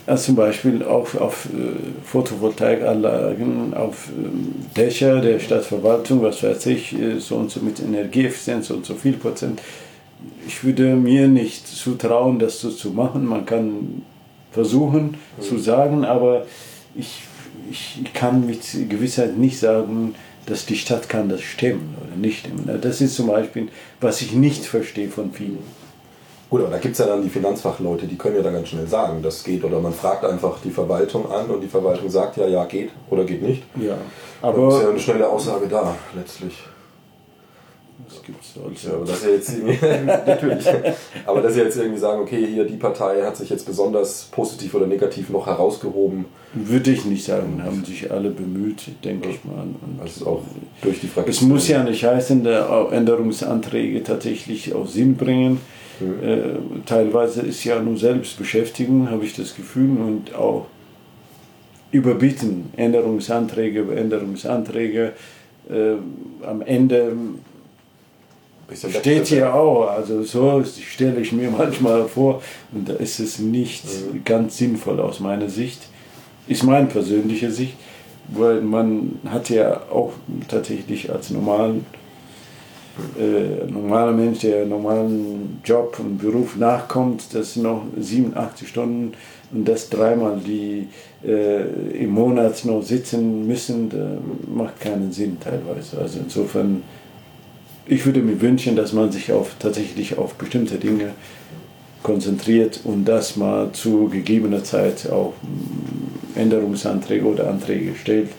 also 0.07 0.25
zum 0.27 0.37
Beispiel 0.37 0.83
auf, 0.83 1.19
auf 1.19 1.47
äh, 1.47 2.05
Photovoltaikanlagen, 2.05 3.73
auf 3.73 4.09
äh, 4.09 4.77
Dächer 4.77 5.23
der 5.23 5.39
Stadtverwaltung, 5.39 6.23
was 6.23 6.43
weiß 6.43 6.67
ich, 6.67 6.93
äh, 6.93 7.19
so 7.21 7.37
und 7.37 7.51
so 7.51 7.61
mit 7.61 7.81
Energieeffizienz 7.81 8.69
und 8.69 8.85
so 8.85 8.93
viel 8.93 9.15
Prozent 9.15 9.61
ich 10.47 10.65
würde 10.65 10.95
mir 10.95 11.29
nicht 11.29 11.67
zutrauen, 11.67 12.39
das 12.39 12.61
so 12.61 12.71
zu 12.71 12.91
machen. 12.91 13.27
Man 13.27 13.47
kann 13.47 14.03
versuchen 14.53 15.17
mhm. 15.37 15.43
zu 15.43 15.59
sagen, 15.59 16.05
aber 16.05 16.47
ich, 16.95 17.23
ich 17.71 18.05
kann 18.15 18.47
mit 18.47 18.61
Gewissheit 18.89 19.37
nicht 19.37 19.59
sagen, 19.59 20.15
dass 20.47 20.67
die 20.67 20.77
Stadt 20.77 21.09
kann 21.09 21.29
das 21.29 21.41
stemmen 21.41 21.95
oder 22.07 22.17
nicht 22.17 22.41
stemmen. 22.41 22.69
Das 22.81 23.01
ist 23.01 23.17
zum 23.17 23.29
Beispiel, 23.29 23.69
was 24.01 24.21
ich 24.21 24.33
nicht 24.33 24.65
verstehe 24.67 25.09
von 25.09 25.33
vielen. 25.33 25.59
Gut, 26.51 26.61
aber 26.61 26.71
da 26.71 26.79
gibt 26.79 26.93
es 26.93 26.99
ja 26.99 27.07
dann 27.07 27.23
die 27.23 27.31
Finanzfachleute, 27.31 28.07
die 28.07 28.17
können 28.17 28.37
ja 28.37 28.43
dann 28.43 28.53
ganz 28.53 28.69
schnell 28.69 28.87
sagen, 28.87 29.23
das 29.23 29.43
geht. 29.43 29.65
Oder 29.65 29.81
man 29.81 29.93
fragt 29.93 30.25
einfach 30.25 30.61
die 30.63 30.71
Verwaltung 30.71 31.31
an 31.33 31.47
und 31.51 31.63
die 31.63 31.69
Verwaltung 31.69 32.09
sagt 32.11 32.37
ja, 32.37 32.47
ja, 32.47 32.65
geht 32.67 32.91
oder 33.11 33.25
geht 33.25 33.43
nicht. 33.43 33.65
Ja, 33.81 33.97
aber. 34.43 34.69
Dann 34.69 34.69
ist 34.69 34.83
ja 34.83 34.91
eine 34.91 35.01
schnelle 35.01 35.29
Aussage 35.29 35.67
da, 35.67 35.97
letztlich. 36.15 36.63
Das 38.09 38.23
gibt 38.23 38.43
es 38.43 38.55
solche. 38.55 38.89
Ja, 38.89 38.95
aber 38.95 39.07
dass 39.07 39.25
jetzt 39.25 39.55
natürlich. 40.27 40.67
Aber 41.27 41.41
dass 41.41 41.55
sie 41.55 41.61
jetzt 41.61 41.77
irgendwie 41.77 41.99
sagen, 41.99 42.21
okay, 42.21 42.47
hier 42.47 42.65
die 42.65 42.77
Partei 42.77 43.23
hat 43.23 43.37
sich 43.37 43.49
jetzt 43.49 43.67
besonders 43.67 44.29
positiv 44.31 44.75
oder 44.75 44.87
negativ 44.87 45.31
noch 45.31 45.47
herausgehoben. 45.47 46.27
Würde 46.53 46.91
ich 46.91 47.05
nicht 47.05 47.25
sagen, 47.25 47.63
haben 47.65 47.85
sich 47.85 48.11
alle 48.11 48.31
bemüht, 48.31 48.83
denke 49.05 49.29
ja. 49.29 49.35
ich 49.35 49.45
mal. 49.45 49.63
Und 49.63 50.01
also 50.01 50.27
auch 50.27 50.43
durch 50.83 51.01
die 51.01 51.07
Fraktion. 51.07 51.35
Es 51.35 51.41
muss 51.43 51.69
ja 51.69 51.83
nicht 51.83 52.05
heißen, 52.05 52.45
dass 52.45 52.93
Änderungsanträge 52.93 54.03
tatsächlich 54.03 54.75
auch 54.75 54.87
Sinn 54.87 55.17
bringen. 55.17 55.61
Mhm. 56.01 56.29
Äh, 56.29 56.45
teilweise 56.87 57.43
ist 57.43 57.65
ja 57.65 57.81
nur 57.81 57.97
Selbstbeschäftigung, 57.97 59.11
habe 59.11 59.25
ich 59.25 59.35
das 59.35 59.55
Gefühl, 59.55 59.97
und 59.99 60.35
auch 60.35 60.67
überbieten 61.91 62.73
Änderungsanträge 62.77 63.81
über 63.81 63.97
Änderungsanträge. 63.97 65.13
Äh, 65.71 65.95
am 66.45 66.61
Ende 66.61 67.17
Steht 68.73 69.27
hier 69.27 69.55
auch, 69.55 69.89
also 69.89 70.23
so 70.23 70.65
stelle 70.65 71.21
ich 71.21 71.33
mir 71.33 71.51
manchmal 71.59 72.09
vor 72.09 72.43
und 72.73 72.89
da 72.89 72.95
ist 72.95 73.21
es 73.21 73.39
nicht 73.39 73.85
mhm. 73.85 74.25
ganz 74.25 74.57
sinnvoll 74.57 75.01
aus 75.01 75.21
meiner 75.21 75.49
Sicht, 75.49 75.81
ist 76.47 76.63
meine 76.63 76.87
persönliche 76.87 77.51
Sicht, 77.51 77.75
weil 78.29 78.61
man 78.63 79.19
hat 79.27 79.51
ja 79.51 79.83
auch 79.91 80.13
tatsächlich 80.49 81.13
als 81.13 81.31
normalen, 81.31 81.85
äh, 83.19 83.71
normaler 83.71 84.13
Mensch, 84.13 84.41
der 84.41 84.65
normalen 84.65 85.61
Job 85.63 85.99
und 85.99 86.19
Beruf 86.19 86.57
nachkommt, 86.57 87.35
das 87.35 87.55
sind 87.55 87.65
noch 87.65 87.83
87 87.99 88.67
Stunden 88.67 89.13
und 89.53 89.69
das 89.69 89.91
dreimal 89.91 90.39
die 90.39 90.89
äh, 91.23 92.03
im 92.03 92.11
Monat 92.11 92.65
noch 92.65 92.83
sitzen 92.83 93.47
müssen, 93.47 93.91
macht 94.55 94.81
keinen 94.81 95.13
Sinn 95.13 95.37
teilweise. 95.39 95.99
Also 96.01 96.21
insofern 96.21 96.83
ich 97.87 98.07
würde 98.07 98.21
mir 98.21 98.41
wünschen, 98.41 98.77
dass 98.77 98.93
man 98.93 99.13
sich 99.13 99.33
auf, 99.33 99.57
tatsächlich 99.59 100.17
auf 100.19 100.35
bestimmte 100.35 100.77
Dinge 100.77 101.13
konzentriert 102.03 102.81
und 102.85 103.07
dass 103.07 103.37
man 103.37 103.73
zu 103.75 104.09
gegebener 104.09 104.63
Zeit 104.63 105.11
auch 105.11 105.33
mm, 105.43 106.39
Änderungsanträge 106.39 107.25
oder 107.25 107.49
Anträge 107.49 107.95
stellt, 107.95 108.31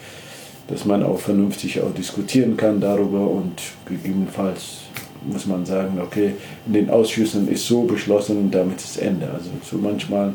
dass 0.67 0.85
man 0.85 1.03
auch 1.03 1.19
vernünftig 1.19 1.81
auch 1.81 1.93
diskutieren 1.93 2.57
kann 2.57 2.79
darüber 2.79 3.29
und 3.29 3.61
gegebenenfalls 3.87 4.85
muss 5.25 5.47
man 5.47 5.65
sagen, 5.65 5.99
okay, 5.99 6.33
in 6.67 6.73
den 6.73 6.89
Ausschüssen 6.89 7.47
ist 7.47 7.65
so 7.65 7.83
beschlossen 7.83 8.37
und 8.37 8.51
damit 8.51 8.79
ist 8.79 8.97
Ende. 8.97 9.29
Also 9.31 9.49
so 9.63 9.77
manchmal 9.77 10.33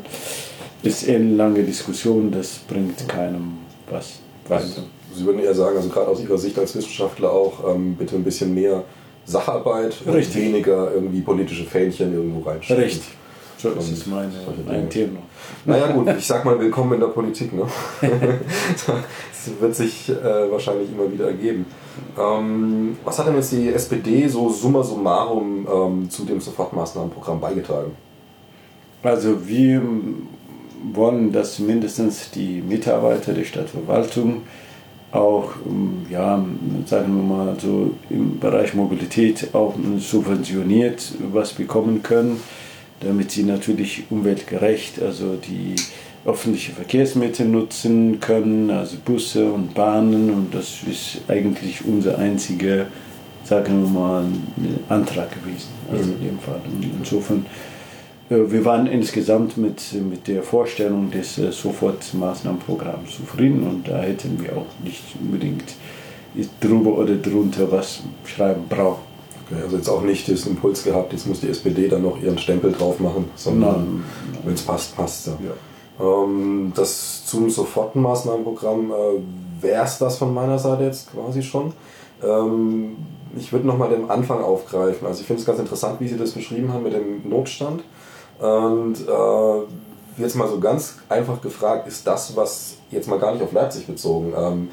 ist 0.83 1.07
eine 1.07 1.35
lange 1.35 1.63
Diskussion, 1.63 2.31
das 2.31 2.59
bringt 2.67 3.07
keinem 3.07 3.53
was 3.89 4.19
weiter. 4.47 4.83
Sie 5.13 5.25
würden 5.25 5.41
eher 5.41 5.53
sagen, 5.53 5.77
also 5.77 5.89
gerade 5.89 6.07
aus 6.07 6.21
Ihrer 6.21 6.37
Sicht 6.37 6.57
als 6.57 6.75
Wissenschaftler 6.75 7.31
auch, 7.31 7.73
ähm, 7.73 7.95
bitte 7.95 8.15
ein 8.15 8.23
bisschen 8.23 8.53
mehr 8.53 8.83
Sacharbeit 9.25 9.95
Richtig. 10.07 10.35
und 10.35 10.53
weniger 10.53 10.91
irgendwie 10.93 11.21
politische 11.21 11.63
Fähnchen 11.65 12.13
irgendwo 12.13 12.47
reinstecken. 12.49 12.83
Richtig. 12.83 13.11
So 13.57 13.69
ist 13.69 13.91
es 13.91 14.07
meine, 14.07 14.31
mein 14.65 14.89
Thema. 14.89 15.19
Naja 15.65 15.91
gut, 15.91 16.07
ich 16.17 16.25
sag 16.25 16.43
mal 16.43 16.59
willkommen 16.59 16.93
in 16.93 16.99
der 16.99 17.07
Politik. 17.07 17.53
Ne? 17.53 17.67
das 18.87 19.51
wird 19.59 19.75
sich 19.75 20.09
äh, 20.09 20.51
wahrscheinlich 20.51 20.89
immer 20.91 21.11
wieder 21.11 21.27
ergeben. 21.27 21.67
Ähm, 22.17 22.97
was 23.05 23.19
hat 23.19 23.27
denn 23.27 23.35
jetzt 23.35 23.51
die 23.51 23.71
SPD 23.71 24.27
so 24.27 24.49
summa 24.49 24.81
summarum 24.81 25.67
ähm, 25.71 26.09
zu 26.09 26.25
dem 26.25 26.41
Sofortmaßnahmenprogramm 26.41 27.39
beigetragen? 27.39 27.91
Also 29.03 29.47
wir 29.47 29.83
wollen, 30.93 31.31
dass 31.31 31.59
mindestens 31.59 32.31
die 32.31 32.61
Mitarbeiter 32.61 33.33
der 33.33 33.43
Stadtverwaltung 33.43 34.41
auch, 35.11 35.51
ähm, 35.65 36.05
ja, 36.09 36.43
sagen 36.85 37.15
wir 37.15 37.23
mal 37.23 37.55
so 37.59 37.93
im 38.09 38.39
Bereich 38.39 38.73
Mobilität 38.73 39.53
auch 39.53 39.75
subventioniert 39.97 41.13
was 41.31 41.53
bekommen 41.53 42.01
können, 42.01 42.39
damit 43.01 43.31
sie 43.31 43.43
natürlich 43.43 44.03
umweltgerecht, 44.09 45.01
also 45.01 45.35
die 45.35 45.75
öffentliche 46.25 46.71
Verkehrsmittel 46.73 47.47
nutzen 47.47 48.19
können, 48.19 48.69
also 48.69 48.97
Busse 49.03 49.51
und 49.51 49.73
Bahnen. 49.73 50.29
Und 50.29 50.53
das 50.53 50.81
ist 50.89 51.21
eigentlich 51.27 51.83
unser 51.83 52.17
einziger, 52.17 52.85
sagen 53.43 53.81
wir 53.83 53.89
mal, 53.89 54.25
Antrag 54.87 55.31
gewesen, 55.31 55.69
also 55.91 56.11
in 56.11 56.27
dem 56.27 56.39
Fall. 56.39 56.61
insofern 56.99 57.39
äh, 57.39 57.70
wir 58.31 58.63
waren 58.63 58.87
insgesamt 58.87 59.57
mit, 59.57 59.93
mit 59.93 60.27
der 60.27 60.41
Vorstellung 60.41 61.11
des 61.11 61.37
äh, 61.37 61.51
Sofortmaßnahmenprogramms 61.51 63.17
zufrieden 63.17 63.63
und 63.67 63.87
da 63.87 63.99
hätten 64.01 64.41
wir 64.41 64.57
auch 64.57 64.67
nicht 64.83 65.03
unbedingt 65.21 65.75
drüber 66.61 66.97
oder 66.97 67.15
drunter 67.15 67.69
was 67.71 68.03
schreiben 68.25 68.63
brauchen. 68.69 69.01
Okay, 69.45 69.61
also 69.61 69.75
jetzt 69.75 69.89
auch 69.89 70.01
nicht 70.01 70.29
das 70.29 70.45
Impuls 70.45 70.83
gehabt, 70.83 71.11
jetzt 71.11 71.27
muss 71.27 71.41
die 71.41 71.49
SPD 71.49 71.89
dann 71.89 72.03
noch 72.03 72.21
ihren 72.21 72.37
Stempel 72.37 72.71
drauf 72.71 73.01
machen, 73.01 73.25
sondern 73.35 74.03
wenn 74.45 74.53
es 74.53 74.61
passt, 74.61 74.95
passt 74.95 75.27
ja. 75.27 75.33
ja. 75.43 76.23
Ähm, 76.23 76.71
das 76.73 77.25
zum 77.25 77.49
Sofortmaßnahmenprogramm 77.49 78.91
äh, 78.91 79.63
wäre 79.63 79.83
es 79.83 79.97
das 79.97 80.17
von 80.17 80.33
meiner 80.33 80.57
Seite 80.57 80.85
jetzt 80.85 81.11
quasi 81.11 81.43
schon. 81.43 81.73
Ähm, 82.23 82.95
ich 83.37 83.51
würde 83.51 83.67
nochmal 83.67 83.89
den 83.89 84.09
Anfang 84.09 84.41
aufgreifen. 84.41 85.07
Also 85.07 85.21
ich 85.21 85.27
finde 85.27 85.41
es 85.41 85.45
ganz 85.45 85.59
interessant, 85.59 85.99
wie 85.99 86.07
Sie 86.07 86.17
das 86.17 86.31
beschrieben 86.31 86.71
haben 86.71 86.83
mit 86.83 86.93
dem 86.93 87.29
Notstand. 87.29 87.83
Und 88.41 88.95
äh, 89.07 90.21
jetzt 90.21 90.35
mal 90.35 90.47
so 90.47 90.59
ganz 90.59 90.97
einfach 91.09 91.41
gefragt, 91.41 91.87
ist 91.87 92.07
das, 92.07 92.35
was 92.35 92.77
jetzt 92.89 93.07
mal 93.07 93.19
gar 93.19 93.33
nicht 93.33 93.43
auf 93.43 93.51
Leipzig 93.51 93.85
bezogen, 93.85 94.33
ähm, 94.35 94.69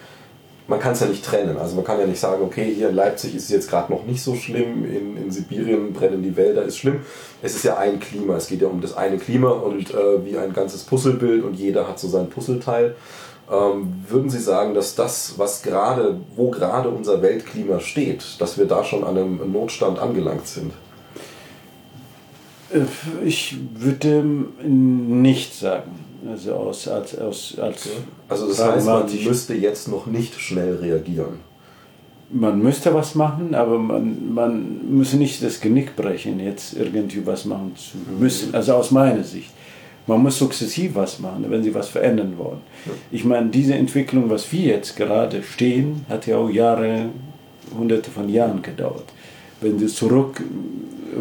man 0.69 0.81
kann 0.81 0.93
es 0.93 1.01
ja 1.01 1.07
nicht 1.07 1.25
trennen. 1.25 1.59
Also 1.59 1.77
man 1.77 1.85
kann 1.85 1.99
ja 1.99 2.07
nicht 2.07 2.21
sagen, 2.21 2.43
okay, 2.43 2.73
hier 2.75 2.91
in 2.91 2.95
Leipzig 2.95 3.35
ist 3.35 3.45
es 3.45 3.51
jetzt 3.51 3.71
gerade 3.71 3.93
noch 3.93 4.05
nicht 4.05 4.23
so 4.23 4.35
schlimm, 4.35 4.85
in, 4.85 5.17
in 5.17 5.31
Sibirien 5.31 5.93
brennen 5.93 6.23
die 6.23 6.37
Wälder, 6.37 6.63
ist 6.63 6.79
schlimm. 6.79 7.01
Es 7.43 7.55
ist 7.55 7.65
ja 7.65 7.77
ein 7.77 8.01
Klima, 8.01 8.37
es 8.37 8.49
geht 8.49 8.63
ja 8.63 8.69
um 8.69 8.81
das 8.81 8.97
eine 8.97 9.19
Klima 9.19 9.51
und 9.51 9.95
äh, 9.95 10.25
wie 10.25 10.37
ein 10.39 10.53
ganzes 10.53 10.85
Puzzlebild 10.85 11.45
und 11.45 11.55
jeder 11.55 11.89
hat 11.89 11.99
so 11.99 12.09
sein 12.09 12.29
Puzzleteil. 12.29 12.97
Ähm, 13.51 14.05
würden 14.09 14.29
Sie 14.29 14.41
sagen, 14.41 14.75
dass 14.75 14.95
das, 14.95 15.35
was 15.39 15.63
gerade, 15.63 16.21
wo 16.37 16.51
gerade 16.51 16.91
unser 16.91 17.23
Weltklima 17.23 17.81
steht, 17.81 18.41
dass 18.41 18.59
wir 18.59 18.67
da 18.67 18.85
schon 18.85 19.05
an 19.05 19.17
einem 19.17 19.53
Notstand 19.53 19.99
angelangt 19.99 20.47
sind? 20.47 20.73
Äh, 22.73 22.81
ich 23.27 23.57
würde 23.75 24.25
nicht 24.65 25.55
sagen. 25.55 25.93
Also 26.29 26.55
aus, 26.55 26.89
als, 26.89 27.17
aus, 27.19 27.57
als 27.59 27.87
okay. 27.87 27.97
Also 28.29 28.49
das 28.49 28.63
heißt, 28.63 28.87
man 28.87 29.07
müsste 29.25 29.55
jetzt 29.55 29.89
noch 29.89 30.07
nicht 30.07 30.39
schnell 30.41 30.75
reagieren. 30.77 31.39
Man 32.31 32.61
müsste 32.61 32.93
was 32.93 33.15
machen, 33.15 33.55
aber 33.55 33.79
man, 33.79 34.35
man 34.35 34.91
müsse 34.91 35.17
nicht 35.17 35.43
das 35.43 35.61
Genick 35.61 35.97
brechen, 35.97 36.41
jetzt 36.41 36.77
irgendwie 36.77 37.25
was 37.25 37.47
machen 37.47 37.73
zu 37.77 37.97
müssen. 38.19 38.55
Also 38.55 38.75
aus 38.75 38.91
meiner 38.91 39.25
Sicht. 39.25 39.51
Man 40.07 40.23
muss 40.23 40.39
sukzessiv 40.39 40.95
was 40.95 41.19
machen, 41.21 41.45
wenn 41.49 41.63
sie 41.63 41.75
was 41.75 41.89
verändern 41.89 42.35
wollen. 42.37 42.61
Ich 43.11 43.25
meine, 43.25 43.49
diese 43.51 43.75
Entwicklung, 43.75 44.29
was 44.29 44.51
wir 44.53 44.63
jetzt 44.63 44.97
gerade 44.97 45.43
stehen, 45.43 46.05
hat 46.09 46.27
ja 46.27 46.39
auch 46.39 46.49
Jahre, 46.49 47.11
hunderte 47.79 48.11
von 48.11 48.29
Jahren 48.29 48.63
gedauert. 48.63 49.05
Wenn 49.61 49.79
sie 49.79 49.87
zurück 49.87 50.43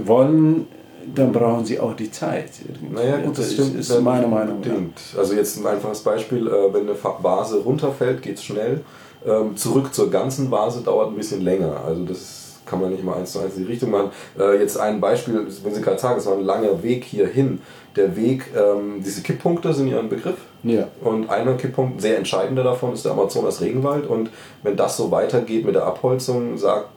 wollen, 0.06 0.68
dann 1.16 1.32
brauchen 1.32 1.66
sie 1.66 1.80
auch 1.80 1.96
die 1.96 2.12
Zeit. 2.12 2.52
Naja, 2.92 3.18
gut, 3.18 3.38
das, 3.38 3.46
das 3.46 3.54
stimmt. 3.54 3.76
ist 3.80 4.02
meine 4.02 4.28
Meinung. 4.28 4.62
Ja. 4.64 5.20
Also 5.20 5.34
jetzt 5.34 5.58
ein 5.58 5.66
einfaches 5.66 6.02
Beispiel, 6.02 6.48
äh, 6.48 6.74
wenn 6.74 6.82
eine 6.82 6.96
Vase 7.02 7.60
runterfällt, 7.60 8.22
geht 8.22 8.38
es 8.38 8.44
schnell. 8.44 8.82
Ähm, 9.26 9.56
zurück 9.58 9.94
zur 9.94 10.10
ganzen 10.10 10.52
Vase 10.52 10.82
dauert 10.82 11.10
ein 11.10 11.16
bisschen 11.16 11.42
länger. 11.42 11.82
Also 11.86 12.06
das 12.06 12.48
kann 12.66 12.82
man 12.82 12.92
nicht 12.92 13.04
mal 13.04 13.18
eins 13.18 13.32
zu 13.32 13.40
eins 13.40 13.56
in 13.56 13.66
die 13.66 13.72
Richtung 13.72 13.92
machen. 13.92 14.12
Äh, 14.38 14.60
jetzt 14.60 14.78
ein 14.78 15.00
Beispiel, 15.00 15.48
wenn 15.64 15.74
Sie 15.74 15.82
gerade 15.82 16.00
sagen, 16.00 16.20
es 16.20 16.26
war 16.26 16.34
ein 16.34 16.44
langer 16.44 16.84
Weg 16.84 17.04
hierhin. 17.04 17.62
Der 17.96 18.16
Weg, 18.16 18.52
ähm, 18.56 19.02
diese 19.04 19.22
Kipppunkte 19.22 19.74
sind 19.74 19.88
ja 19.88 20.00
ein 20.00 20.10
Begriff. 20.10 20.38
Ja. 20.64 20.88
Und 21.02 21.30
einer 21.30 21.54
Kipppunkt, 21.54 22.02
sehr 22.02 22.18
entscheidender 22.18 22.64
davon, 22.64 22.94
ist 22.94 23.06
der 23.06 23.14
Amazonas 23.14 23.62
Regenwald. 23.62 24.06
Und 24.06 24.30
wenn 24.64 24.76
das 24.76 24.98
so 24.98 25.10
weitergeht 25.10 25.66
mit 25.66 25.76
der 25.76 25.86
Abholzung, 25.86 26.58
sagt 26.58 26.90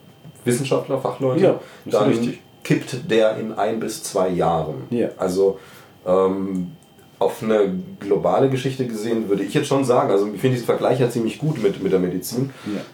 Wissenschaftler, 0.43 0.99
Fachleute, 0.99 1.41
Ja, 1.41 1.59
ist 1.85 1.93
dann 1.93 2.09
richtig. 2.09 2.41
Kippt 2.63 3.09
der 3.09 3.37
in 3.37 3.53
ein 3.53 3.79
bis 3.79 4.03
zwei 4.03 4.29
Jahren. 4.29 4.83
Ja. 4.89 5.09
Also 5.17 5.59
ähm, 6.05 6.71
auf 7.19 7.43
eine 7.43 7.71
globale 7.99 8.49
Geschichte 8.49 8.87
gesehen 8.87 9.29
würde 9.29 9.43
ich 9.43 9.53
jetzt 9.53 9.67
schon 9.67 9.83
sagen, 9.85 10.09
also 10.09 10.25
ich 10.25 10.41
finde 10.41 10.55
diesen 10.55 10.65
Vergleich 10.65 10.99
ja 10.99 11.07
ziemlich 11.09 11.37
gut 11.37 11.61
mit, 11.61 11.81
mit 11.83 11.91
der 11.91 11.99
Medizin, 11.99 12.49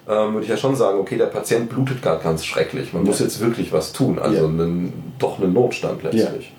ähm, 0.08 0.34
würde 0.34 0.43
ich 0.43 0.49
ja 0.49 0.58
schon 0.58 0.75
sagen, 0.75 0.99
okay, 0.99 1.17
der 1.17 1.27
Patient 1.27 1.69
blutet 1.69 2.01
gerade 2.01 2.21
ganz 2.21 2.43
schrecklich, 2.43 2.91
man 2.91 3.03
muss 3.03 3.19
jetzt 3.19 3.39
wirklich 3.39 3.71
was 3.71 3.93
tun, 3.93 4.19
also 4.19 4.36
Ja. 4.36 4.43
einen, 4.45 5.13
doch 5.17 5.39
einen 5.39 5.53
Notstand 5.53 6.03
letztlich. 6.03 6.51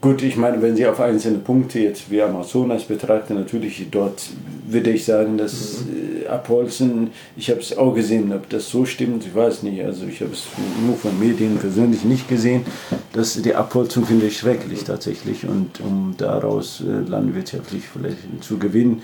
Gut, 0.00 0.20
ich 0.22 0.36
meine, 0.36 0.60
wenn 0.62 0.74
Sie 0.74 0.84
auf 0.86 0.98
einzelne 0.98 1.38
Punkte 1.38 1.78
jetzt 1.78 2.10
wie 2.10 2.20
Amazonas 2.22 2.84
betrachten, 2.84 3.34
natürlich 3.34 3.86
dort 3.90 4.20
würde 4.66 4.90
ich 4.90 5.04
sagen, 5.04 5.38
dass 5.38 5.82
äh, 5.82 6.11
Abholzen, 6.32 7.10
ich 7.36 7.50
habe 7.50 7.60
es 7.60 7.76
auch 7.76 7.94
gesehen, 7.94 8.32
ob 8.32 8.48
das 8.48 8.68
so 8.68 8.84
stimmt, 8.84 9.24
ich 9.26 9.34
weiß 9.34 9.62
nicht, 9.62 9.82
also 9.84 10.06
ich 10.06 10.20
habe 10.20 10.32
es 10.32 10.44
nur 10.86 10.96
von 10.96 11.18
Medien 11.18 11.58
persönlich 11.58 12.04
nicht 12.04 12.28
gesehen, 12.28 12.64
dass 13.12 13.40
die 13.40 13.54
Abholzung 13.54 14.04
finde 14.06 14.26
ich 14.26 14.38
schrecklich 14.38 14.84
tatsächlich 14.84 15.46
und 15.46 15.80
um 15.80 16.14
daraus 16.18 16.80
äh, 16.80 17.08
landwirtschaftlich 17.08 17.84
vielleicht 17.92 18.18
zu 18.42 18.58
gewinnen, 18.58 19.02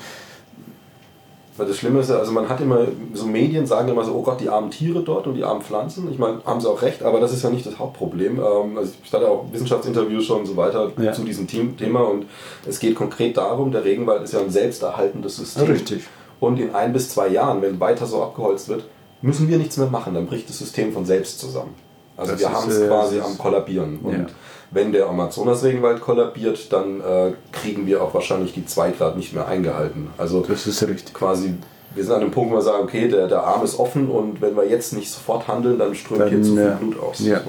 Weil 1.59 1.67
das 1.67 1.79
Schlimme 1.79 1.99
ist 1.99 2.09
ja, 2.11 2.19
also 2.19 2.31
man 2.31 2.49
hat 2.49 2.61
immer, 2.61 2.87
so 3.15 3.27
Medien 3.27 3.67
sagen 3.67 3.89
immer 3.89 4.05
so, 4.05 4.13
oh 4.15 4.23
Gott, 4.23 4.41
die 4.41 4.49
armen 4.49 4.71
Tiere 4.71 5.03
dort 5.03 5.27
und 5.27 5.35
die 5.35 5.43
armen 5.43 5.61
Pflanzen. 5.61 6.09
Ich 6.13 6.17
meine, 6.17 6.41
haben 6.45 6.61
sie 6.61 6.71
auch 6.71 6.81
recht, 6.83 7.03
aber 7.03 7.19
das 7.19 7.33
ist 7.33 7.43
ja 7.43 7.51
nicht 7.51 7.67
das 7.67 7.81
Hauptproblem. 7.81 8.39
Ähm, 8.39 8.79
Also 8.79 8.93
ich 9.05 9.13
hatte 9.13 9.27
auch 9.29 9.45
Wissenschaftsinterviews 9.53 10.25
schon 10.25 10.41
und 10.43 10.47
so 10.47 10.57
weiter 10.57 10.93
Ja. 11.03 11.13
zu 11.13 11.25
diesem 11.25 11.49
Thema 11.49 12.03
und 12.03 12.27
es 12.65 12.79
geht 12.79 12.95
konkret 12.95 13.37
darum, 13.37 13.73
der 13.73 13.83
Regenwald 13.85 14.23
ist 14.23 14.35
ja 14.35 14.41
ein 14.41 14.51
selbsterhaltendes 14.51 15.35
System. 15.37 15.65
Richtig. 15.67 16.05
Und 16.41 16.61
in 16.61 16.75
ein 16.75 16.93
bis 16.93 17.11
zwei 17.11 17.29
Jahren, 17.29 17.63
wenn 17.63 17.81
weiter 17.81 18.07
so 18.07 18.23
abgeholzt 18.23 18.69
wird, 18.69 18.85
müssen 19.23 19.49
wir 19.49 19.59
nichts 19.59 19.77
mehr 19.77 19.89
machen, 19.89 20.15
dann 20.15 20.27
bricht 20.27 20.49
das 20.49 20.59
System 20.59 20.93
von 20.93 21.05
selbst 21.05 21.41
zusammen. 21.41 21.75
Also 22.17 22.33
Das 22.33 22.41
wir 22.41 22.53
haben 22.53 22.71
es 22.71 22.79
äh, 22.79 22.87
quasi 22.87 23.21
am 23.21 23.37
Kollabieren. 23.39 23.99
Und 24.03 24.13
Ja. 24.13 24.27
wenn 24.71 24.93
der 24.93 25.09
Amazonas-Regenwald 25.09 26.01
kollabiert, 26.01 26.73
dann 26.73 27.01
äh, 27.01 27.33
kriegen 27.53 27.87
wir 27.87 28.03
auch 28.03 28.13
wahrscheinlich 28.15 28.53
die 28.55 28.65
2 28.67 28.91
Grad 28.93 29.17
nicht 29.17 29.33
mehr 29.35 29.47
eingehalten. 29.47 30.11
Also 30.19 30.41
das 30.41 30.67
ist 30.67 30.83
richtig. 30.87 31.15
quasi, 31.15 31.55
wir 31.95 32.05
sind 32.05 32.13
an 32.15 32.21
dem 32.21 32.31
Punkt, 32.31 32.53
wo 32.53 32.57
wir 32.57 32.63
sagen, 32.63 32.85
okay, 32.85 33.09
der, 33.09 33.29
der 33.29 33.43
Arm 33.45 33.65
ist 33.65 33.79
offen 33.79 34.09
und 34.09 34.41
wenn 34.41 34.57
wir 34.57 34.69
jetzt 34.69 34.93
nicht 34.93 35.11
sofort 35.11 35.49
handeln, 35.49 35.79
dann 35.79 35.95
strömt 35.95 36.21
Dann, 36.23 36.29
hier 36.29 36.43
zu 36.43 36.53
viel 36.55 36.67
äh, 36.67 36.75
Blut 36.79 37.01
aus. 37.01 37.19
ja. 37.21 37.41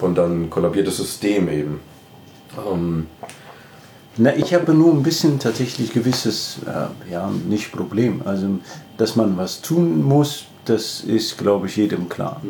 Und 0.00 0.16
dann 0.16 0.48
kollabiert 0.48 0.86
das 0.86 0.96
System 0.96 1.48
eben. 1.48 1.80
Ähm, 2.72 3.06
Na, 4.20 4.36
ich 4.36 4.52
habe 4.52 4.74
nur 4.74 4.92
ein 4.92 5.04
bisschen 5.04 5.38
tatsächlich 5.38 5.92
gewisses, 5.92 6.58
äh, 6.66 7.12
ja, 7.12 7.30
nicht 7.48 7.70
Problem. 7.70 8.20
Also, 8.24 8.58
dass 8.96 9.14
man 9.14 9.36
was 9.36 9.62
tun 9.62 10.02
muss, 10.02 10.46
das 10.64 11.02
ist, 11.02 11.38
glaube 11.38 11.68
ich, 11.68 11.76
jedem 11.76 12.08
klar. 12.08 12.40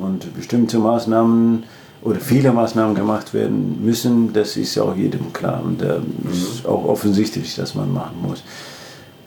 Und 0.00 0.34
bestimmte 0.34 0.78
Maßnahmen 0.78 1.64
oder 2.02 2.18
viele 2.18 2.52
Maßnahmen 2.52 2.94
gemacht 2.94 3.34
werden 3.34 3.84
müssen, 3.84 4.32
das 4.32 4.56
ist 4.56 4.78
auch 4.78 4.96
jedem 4.96 5.30
klar. 5.34 5.62
Und 5.62 5.82
da 5.82 6.00
ist 6.32 6.66
auch 6.66 6.86
offensichtlich, 6.86 7.54
dass 7.54 7.74
man 7.74 7.92
machen 7.92 8.16
muss. 8.22 8.42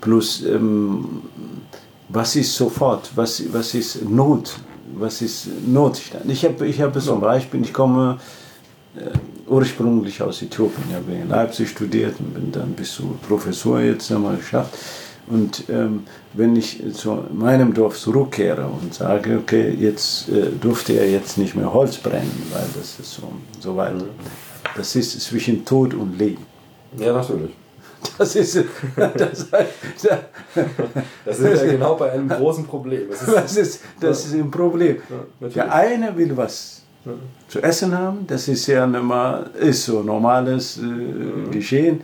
Plus, 0.02 0.44
ähm, 0.46 1.22
was 2.10 2.36
ist 2.36 2.56
sofort? 2.56 3.12
Was, 3.16 3.44
was 3.54 3.76
ist 3.76 4.10
Not? 4.10 4.56
Was 4.96 5.22
ist 5.22 5.48
Notstand? 5.68 6.30
Ich 6.30 6.44
habe 6.44 6.68
ich 6.68 6.82
habe 6.82 7.00
zum 7.00 7.22
Beispiel, 7.22 7.62
ich 7.62 7.74
komme 7.74 8.18
ursprünglich 9.48 10.22
aus 10.22 10.42
Äthiopien. 10.42 10.84
Ich 10.90 10.96
habe 10.96 11.12
in 11.12 11.30
Leipzig 11.30 11.70
studiert 11.70 12.16
und 12.20 12.34
bin 12.34 12.52
dann 12.52 12.74
bis 12.74 12.94
zu 12.94 13.18
Professor 13.28 13.80
jetzt 13.80 14.12
einmal 14.12 14.38
geschafft. 14.38 14.78
Und 15.28 15.64
ähm, 15.70 16.04
wenn 16.34 16.56
ich 16.56 16.82
zu 16.94 17.24
meinem 17.34 17.74
Dorf 17.74 17.98
zurückkehre 17.98 18.66
und 18.66 18.94
sage, 18.94 19.38
okay, 19.42 19.70
jetzt 19.80 20.28
äh, 20.30 20.48
durfte 20.60 20.94
er 20.94 21.10
jetzt 21.10 21.38
nicht 21.38 21.56
mehr 21.56 21.74
Holz 21.74 21.98
brennen, 21.98 22.44
weil 22.52 22.66
das 22.76 23.00
ist 23.00 23.14
so, 23.14 23.32
so 23.60 23.78
weit. 23.78 23.94
Das 24.76 24.96
ist 24.96 25.20
zwischen 25.22 25.64
Tod 25.64 25.94
und 25.94 26.18
Leben. 26.18 26.46
ja, 26.98 27.14
natürlich. 27.14 27.52
Das 28.18 28.36
ist, 28.36 28.66
das, 28.98 29.48
Das 31.26 31.40
ist 31.40 31.64
ja 31.64 31.72
genau 31.72 31.96
bei 31.96 32.12
einem 32.12 32.28
großen 32.30 32.66
Problem. 32.66 33.04
Es 33.10 33.22
ist, 33.22 33.36
das 33.36 33.58
ist, 33.58 33.82
das 34.00 34.26
ist 34.26 34.34
ein 34.34 34.52
Problem. 34.52 34.98
natürlich. 35.40 35.54
Der 35.54 35.74
eine 35.74 36.18
will 36.18 36.36
was 36.36 36.83
zu 37.48 37.62
essen 37.62 37.98
haben, 37.98 38.26
das 38.28 38.48
ist 38.48 38.68
ja 38.68 38.88
normal, 38.88 39.50
ist 39.60 39.86
so 39.86 40.02
normales 40.04 40.78
äh, 40.80 41.52
Geschehen. 41.52 42.02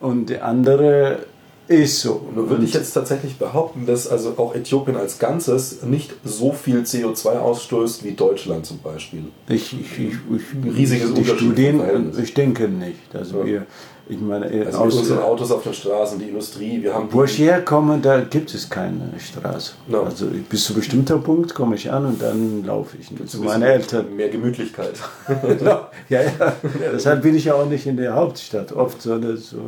Und 0.00 0.30
der 0.30 0.44
andere 0.44 1.20
ist 1.68 2.00
so. 2.00 2.22
Nur 2.34 2.48
würde 2.48 2.64
ich 2.64 2.72
jetzt 2.72 2.92
tatsächlich 2.92 3.36
behaupten, 3.36 3.84
dass 3.84 4.08
also 4.08 4.34
auch 4.38 4.54
Äthiopien 4.54 4.96
als 4.96 5.18
Ganzes 5.18 5.82
nicht 5.82 6.14
so 6.24 6.52
viel 6.52 6.80
CO2 6.80 7.38
ausstößt 7.38 8.04
wie 8.04 8.12
Deutschland 8.12 8.64
zum 8.64 8.78
Beispiel. 8.78 9.24
Ich, 9.48 9.78
ich, 9.78 9.98
ich, 9.98 10.14
ich, 10.14 10.76
Riesiges 10.76 11.10
Unterschied 11.10 11.36
Studien, 11.36 12.12
ich 12.22 12.32
denke 12.32 12.68
nicht. 12.68 13.14
Also 13.14 13.40
Ja. 13.40 13.46
wir, 13.46 13.66
ich 14.08 14.20
meine, 14.20 14.46
Also 14.46 14.60
mit 14.60 14.74
aus, 14.74 14.96
unseren 14.96 15.18
Autos 15.18 15.50
auf 15.50 15.62
den 15.62 15.74
Straßen, 15.74 16.18
die 16.18 16.28
Industrie, 16.28 16.82
wir 16.82 16.94
haben 16.94 17.08
wo 17.10 17.24
ich 17.24 17.38
herkomme, 17.38 17.98
da 18.00 18.20
gibt 18.20 18.54
es 18.54 18.68
keine 18.70 19.12
Straße. 19.18 19.74
No. 19.86 20.02
Also 20.02 20.26
bis 20.48 20.64
zu 20.64 20.72
einem 20.72 20.80
bestimmten 20.80 21.22
Punkt 21.22 21.54
komme 21.54 21.76
ich 21.76 21.90
an 21.90 22.06
und 22.06 22.22
dann 22.22 22.64
laufe 22.64 22.96
ich 22.98 23.08
zu 23.28 23.40
ein 23.40 23.44
meinen 23.44 23.62
Eltern. 23.62 24.14
mehr 24.16 24.28
Gemütlichkeit. 24.28 24.94
ja, 25.60 25.90
ja, 26.08 26.22
ja. 26.38 26.54
Deshalb 26.92 27.22
bin 27.22 27.34
ich 27.36 27.44
ja 27.44 27.54
auch 27.54 27.66
nicht 27.66 27.86
in 27.86 27.96
der 27.96 28.14
Hauptstadt 28.14 28.72
oft, 28.72 29.02
sondern 29.02 29.36
so 29.36 29.58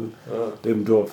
dem 0.64 0.84
Dorf. 0.84 1.10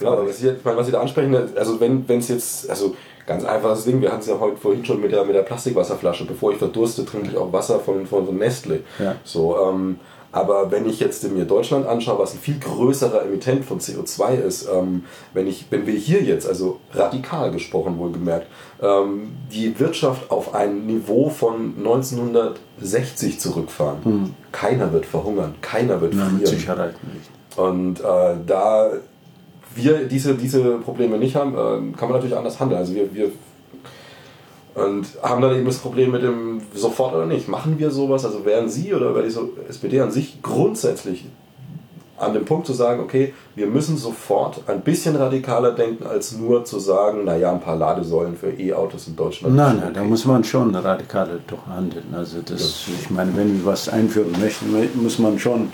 Ja, 0.00 0.08
aber 0.08 0.26
was, 0.28 0.38
hier, 0.38 0.56
ich 0.56 0.64
meine, 0.64 0.76
was 0.76 0.86
Sie 0.86 0.92
da 0.92 1.00
ansprechen, 1.00 1.34
also 1.56 1.80
wenn 1.80 2.04
es 2.08 2.28
jetzt, 2.28 2.68
also 2.68 2.94
ganz 3.26 3.44
einfaches 3.44 3.84
Ding, 3.84 4.00
wir 4.00 4.10
hatten 4.10 4.20
es 4.20 4.26
ja 4.26 4.38
heute 4.38 4.56
vorhin 4.56 4.84
schon 4.84 5.00
mit 5.00 5.12
der, 5.12 5.24
mit 5.24 5.34
der 5.34 5.42
Plastikwasserflasche, 5.42 6.26
bevor 6.26 6.52
ich 6.52 6.58
verdurste, 6.58 7.04
trinke 7.04 7.30
ich 7.30 7.36
auch 7.36 7.52
Wasser 7.52 7.80
von, 7.80 8.06
von, 8.06 8.26
von 8.26 8.36
Nestle. 8.36 8.80
Ja. 8.98 9.16
So, 9.24 9.58
ähm, 9.58 9.98
aber 10.36 10.70
wenn 10.70 10.86
ich 10.86 11.00
jetzt 11.00 11.26
mir 11.32 11.46
Deutschland 11.46 11.86
anschaue, 11.86 12.18
was 12.18 12.34
ein 12.34 12.38
viel 12.38 12.58
größerer 12.58 13.24
Emittent 13.24 13.64
von 13.64 13.80
CO2 13.80 14.34
ist, 14.34 14.68
ähm, 14.68 15.04
wenn, 15.32 15.46
ich, 15.46 15.64
wenn 15.70 15.86
wir 15.86 15.94
hier 15.94 16.22
jetzt, 16.22 16.46
also 16.46 16.78
radikal 16.92 17.50
gesprochen 17.50 17.96
wohlgemerkt, 17.96 18.46
ähm, 18.82 19.30
die 19.50 19.80
Wirtschaft 19.80 20.30
auf 20.30 20.54
ein 20.54 20.84
Niveau 20.84 21.30
von 21.30 21.74
1960 21.78 23.40
zurückfahren, 23.40 24.34
keiner 24.52 24.92
wird 24.92 25.06
verhungern, 25.06 25.54
keiner 25.62 26.02
wird 26.02 26.12
Na, 26.14 26.26
frieren. 26.26 26.44
Sicherheit 26.44 26.94
nicht. 27.14 27.58
Und 27.58 28.00
äh, 28.00 28.36
da 28.46 28.90
wir 29.74 30.04
diese, 30.04 30.34
diese 30.34 30.76
Probleme 30.78 31.16
nicht 31.16 31.34
haben, 31.34 31.54
äh, 31.54 31.96
kann 31.96 32.10
man 32.10 32.12
natürlich 32.12 32.36
anders 32.36 32.60
handeln. 32.60 32.78
Also 32.78 32.94
wir, 32.94 33.14
wir 33.14 33.32
und 34.76 35.06
haben 35.22 35.40
dann 35.40 35.56
eben 35.56 35.64
das 35.64 35.78
Problem 35.78 36.10
mit 36.10 36.22
dem 36.22 36.60
sofort 36.74 37.14
oder 37.14 37.26
nicht. 37.26 37.48
Machen 37.48 37.78
wir 37.78 37.90
sowas? 37.90 38.24
Also 38.24 38.44
wären 38.44 38.68
Sie 38.68 38.92
oder 38.92 39.14
wäre 39.14 39.26
die 39.26 39.34
SPD 39.68 40.00
an 40.00 40.10
sich 40.10 40.42
grundsätzlich 40.42 41.24
an 42.18 42.34
dem 42.34 42.44
Punkt 42.44 42.66
zu 42.66 42.72
sagen, 42.72 43.00
okay, 43.00 43.34
wir 43.54 43.66
müssen 43.66 43.96
sofort 43.96 44.62
ein 44.68 44.82
bisschen 44.82 45.16
radikaler 45.16 45.72
denken, 45.72 46.06
als 46.06 46.32
nur 46.32 46.64
zu 46.64 46.78
sagen, 46.78 47.24
naja, 47.24 47.52
ein 47.52 47.60
paar 47.60 47.76
Ladesäulen 47.76 48.36
für 48.36 48.50
E-Autos 48.50 49.08
in 49.08 49.16
Deutschland. 49.16 49.54
Nein, 49.54 49.78
nein, 49.80 49.94
da 49.94 50.00
okay. 50.00 50.08
muss 50.08 50.24
man 50.24 50.44
schon 50.44 50.74
radikaler 50.74 51.38
doch 51.46 51.66
handeln. 51.66 52.14
Also 52.14 52.38
das, 52.42 52.86
ich 53.00 53.10
meine, 53.10 53.36
wenn 53.36 53.58
wir 53.58 53.66
was 53.66 53.88
einführen 53.88 54.32
möchten, 54.40 54.72
muss 55.02 55.18
man 55.18 55.38
schon 55.38 55.72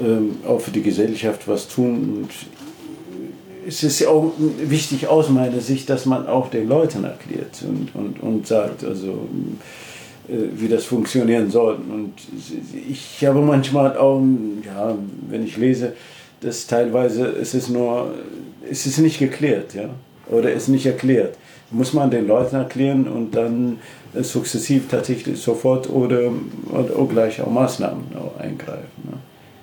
ähm, 0.00 0.36
auch 0.46 0.60
für 0.60 0.70
die 0.70 0.82
Gesellschaft 0.82 1.48
was 1.48 1.68
tun. 1.68 2.20
Und 2.22 2.30
es 3.68 3.82
ist 3.82 4.00
ja 4.00 4.08
auch 4.08 4.32
wichtig 4.38 5.08
aus 5.08 5.28
meiner 5.28 5.60
Sicht, 5.60 5.90
dass 5.90 6.06
man 6.06 6.26
auch 6.26 6.48
den 6.48 6.68
Leuten 6.68 7.04
erklärt 7.04 7.62
und, 7.62 7.94
und, 7.94 8.20
und 8.22 8.46
sagt, 8.46 8.82
also 8.82 9.28
äh, 10.28 10.32
wie 10.54 10.68
das 10.68 10.86
funktionieren 10.86 11.50
soll. 11.50 11.74
Und 11.74 12.14
ich 12.88 13.24
habe 13.26 13.40
manchmal 13.40 13.96
auch, 13.98 14.22
ja, 14.64 14.96
wenn 15.28 15.44
ich 15.44 15.58
lese, 15.58 15.92
dass 16.40 16.66
teilweise 16.66 17.26
es 17.26 17.54
ist 17.54 17.68
nur, 17.68 18.14
es 18.68 18.86
ist 18.86 18.98
nicht 18.98 19.18
geklärt, 19.18 19.74
ja, 19.74 19.90
oder 20.30 20.50
es 20.50 20.64
ist 20.64 20.68
nicht 20.68 20.86
erklärt. 20.86 21.36
Muss 21.70 21.92
man 21.92 22.10
den 22.10 22.26
Leuten 22.26 22.56
erklären 22.56 23.06
und 23.06 23.34
dann 23.34 23.78
sukzessiv 24.14 24.88
tatsächlich 24.88 25.38
sofort 25.38 25.90
oder, 25.90 26.30
oder 26.70 26.96
auch 26.96 27.08
gleich 27.10 27.42
auch 27.42 27.50
Maßnahmen 27.50 28.04
auch 28.16 28.40
eingreifen. 28.40 29.02
Ne? 29.04 29.18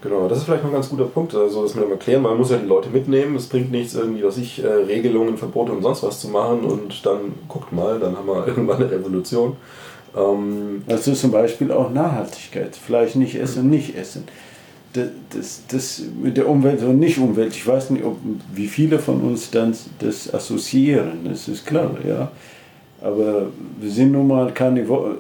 Genau, 0.06 0.28
das 0.28 0.38
ist 0.38 0.44
vielleicht 0.44 0.62
noch 0.62 0.70
ein 0.70 0.76
ganz 0.76 0.89
guter 0.89 1.06
Punkt, 1.06 1.34
also 1.34 1.63
das 1.63 1.74
mit 1.74 1.84
dem 1.84 1.89
Erklären, 1.89 2.22
man 2.22 2.38
muss 2.38 2.52
ja 2.52 2.58
die 2.58 2.68
Leute 2.68 2.89
mitnehmen, 2.89 3.36
es 3.38 3.48
bringt 3.48 3.72
nichts 3.72 3.96
irgendwie, 3.96 4.24
was 4.24 4.38
ich, 4.38 4.63
äh, 4.63 4.68
Regelungen, 4.68 5.36
Verbote 5.36 5.72
und 5.72 5.82
sonst 5.82 6.04
was 6.04 6.22
zu 6.22 6.28
machen 6.28 6.60
und 6.60 7.04
dann 7.08 7.34
guckt 7.48 7.74
mal, 7.74 7.98
dann 7.98 8.15
haben 8.15 8.28
wir 8.28 8.48
irgendwann 8.48 8.84
eine 8.84 8.91
Revolution. 8.91 9.54
Ähm, 10.15 10.84
also 10.88 11.12
zum 11.13 11.32
Beispiel 11.32 11.72
auch 11.72 11.89
Nachhaltigkeit, 11.89 12.76
vielleicht 12.76 13.15
nicht 13.15 13.34
essen, 13.34 13.68
nicht 13.72 13.98
essen. 13.98 14.26
Das, 14.94 15.08
das, 15.32 15.63
das 15.70 16.04
mit 16.22 16.38
der 16.38 16.50
Umwelt 16.50 16.84
und 16.84 17.00
nicht 17.00 17.18
Umwelt, 17.18 17.56
ich 17.56 17.65
weiß 17.65 17.89
nicht, 17.89 18.06
ob, 18.06 18.18
wie 18.54 18.68
viele 18.68 19.00
von 19.00 19.22
uns 19.22 19.50
dann 19.50 19.76
das 19.98 20.32
assoziieren, 20.32 21.22
das 21.28 21.48
ist 21.48 21.65
klar, 21.65 21.89
ja. 22.08 22.32
Aber 23.02 23.48
wir 23.80 23.89
sind 23.89 24.12
nun 24.12 24.28
mal 24.28 24.54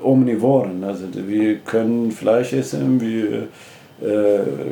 Omnivoren, 0.03 0.83
also 0.83 1.05
wir 1.11 1.55
können 1.55 2.11
Fleisch 2.11 2.53
essen, 2.53 3.01
wir 3.01 3.47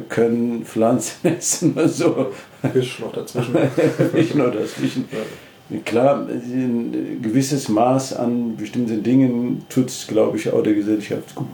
können 0.09 0.65
Pflanzen 0.65 1.27
essen. 1.37 1.73
Also, 1.77 2.27
Fisch 2.73 2.99
noch 2.99 3.13
dazwischen. 3.13 3.55
Fisch 4.11 4.35
noch 4.35 4.51
dazwischen. 4.51 5.05
Klar, 5.85 6.27
ein 6.27 7.19
gewisses 7.21 7.69
Maß 7.69 8.17
an 8.17 8.57
bestimmten 8.57 9.01
Dingen 9.01 9.65
tut 9.69 9.89
es, 9.89 10.07
glaube 10.07 10.37
ich, 10.37 10.51
auch 10.51 10.61
der 10.61 10.73
Gesellschaft 10.73 11.33
gut. 11.35 11.47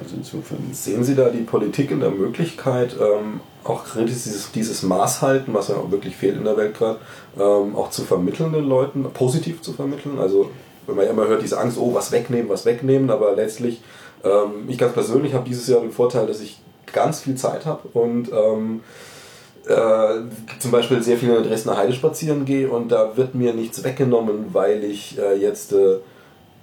Also 0.00 0.16
insofern. 0.16 0.58
Sehen 0.72 1.04
Sie 1.04 1.14
da 1.14 1.28
die 1.28 1.42
Politik 1.42 1.90
in 1.90 2.00
der 2.00 2.10
Möglichkeit, 2.10 2.96
ähm, 2.98 3.40
auch 3.64 3.84
dieses, 3.96 4.50
dieses 4.52 4.82
Maß 4.82 5.22
halten, 5.22 5.54
was 5.54 5.68
ja 5.68 5.76
auch 5.76 5.90
wirklich 5.90 6.16
fehlt 6.16 6.36
in 6.36 6.44
der 6.44 6.56
Welt 6.56 6.76
gerade, 6.76 6.98
ähm, 7.36 7.76
auch 7.76 7.90
zu 7.90 8.02
vermitteln 8.02 8.52
den 8.52 8.64
Leuten, 8.64 9.04
positiv 9.12 9.60
zu 9.60 9.72
vermitteln? 9.72 10.18
Also, 10.18 10.50
wenn 10.86 10.96
man 10.96 11.04
ja 11.04 11.10
immer 11.10 11.28
hört, 11.28 11.42
diese 11.42 11.58
Angst, 11.58 11.78
oh, 11.78 11.94
was 11.94 12.10
wegnehmen, 12.12 12.48
was 12.48 12.64
wegnehmen, 12.64 13.10
aber 13.10 13.34
letztlich, 13.34 13.82
ähm, 14.24 14.68
ich 14.68 14.78
ganz 14.78 14.94
persönlich 14.94 15.34
habe 15.34 15.48
dieses 15.48 15.68
Jahr 15.68 15.80
den 15.80 15.92
Vorteil, 15.92 16.26
dass 16.26 16.40
ich 16.40 16.58
ganz 16.92 17.20
viel 17.20 17.34
Zeit 17.36 17.66
habe 17.66 17.88
und 17.92 18.30
ähm, 18.32 18.80
äh, 19.66 20.58
zum 20.58 20.70
Beispiel 20.70 21.02
sehr 21.02 21.16
viel 21.16 21.28
in 21.28 21.36
der 21.36 21.44
Dresdner 21.44 21.76
Heide 21.76 21.92
spazieren 21.92 22.44
gehe 22.44 22.68
und 22.68 22.90
da 22.90 23.16
wird 23.16 23.34
mir 23.34 23.54
nichts 23.54 23.84
weggenommen, 23.84 24.46
weil 24.52 24.82
ich 24.84 25.18
äh, 25.18 25.36
jetzt 25.36 25.72
äh, 25.72 25.98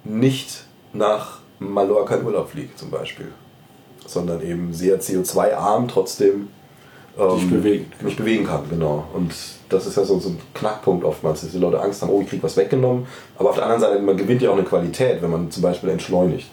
nicht 0.03 0.65
nach 0.93 1.39
Mallorca 1.59 2.15
in 2.15 2.25
Urlaub 2.25 2.49
fliege 2.49 2.75
zum 2.75 2.89
Beispiel, 2.89 3.27
sondern 4.05 4.41
eben 4.41 4.73
sehr 4.73 4.99
CO2-arm 4.99 5.87
trotzdem 5.87 6.49
ähm, 7.17 7.35
mich, 7.35 7.49
bewegen. 7.49 7.91
mich 8.01 8.15
bewegen 8.15 8.45
kann, 8.45 8.63
genau. 8.69 9.05
Und 9.13 9.33
das 9.69 9.85
ist 9.87 9.97
ja 9.97 10.03
so, 10.03 10.19
so 10.19 10.29
ein 10.29 10.39
Knackpunkt 10.53 11.03
oftmals, 11.03 11.41
dass 11.41 11.51
die 11.51 11.57
Leute 11.57 11.81
Angst 11.81 12.01
haben, 12.01 12.09
oh, 12.09 12.21
ich 12.21 12.29
kriege 12.29 12.43
was 12.43 12.57
weggenommen. 12.57 13.07
Aber 13.37 13.49
auf 13.49 13.55
der 13.55 13.65
anderen 13.65 13.81
Seite, 13.81 14.01
man 14.01 14.17
gewinnt 14.17 14.41
ja 14.41 14.49
auch 14.49 14.57
eine 14.57 14.63
Qualität, 14.63 15.21
wenn 15.21 15.31
man 15.31 15.51
zum 15.51 15.63
Beispiel 15.63 15.89
entschleunigt. 15.89 16.49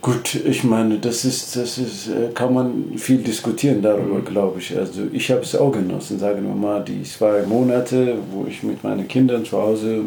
Gut, 0.00 0.36
ich 0.36 0.62
meine, 0.62 0.98
das 0.98 1.24
ist, 1.24 1.56
das 1.56 1.76
ist, 1.76 2.08
äh, 2.08 2.28
kann 2.32 2.54
man 2.54 2.92
viel 2.96 3.18
diskutieren 3.18 3.82
darüber, 3.82 4.18
mhm. 4.18 4.24
glaube 4.24 4.60
ich. 4.60 4.76
Also 4.76 5.02
ich 5.12 5.30
habe 5.30 5.40
es 5.40 5.56
auch 5.56 5.72
genossen, 5.72 6.20
sagen 6.20 6.46
wir 6.46 6.54
mal, 6.54 6.84
die 6.84 7.02
zwei 7.02 7.42
Monate, 7.42 8.16
wo 8.30 8.46
ich 8.46 8.62
mit 8.62 8.84
meinen 8.84 9.08
Kindern 9.08 9.44
zu 9.44 9.58
Hause 9.58 10.02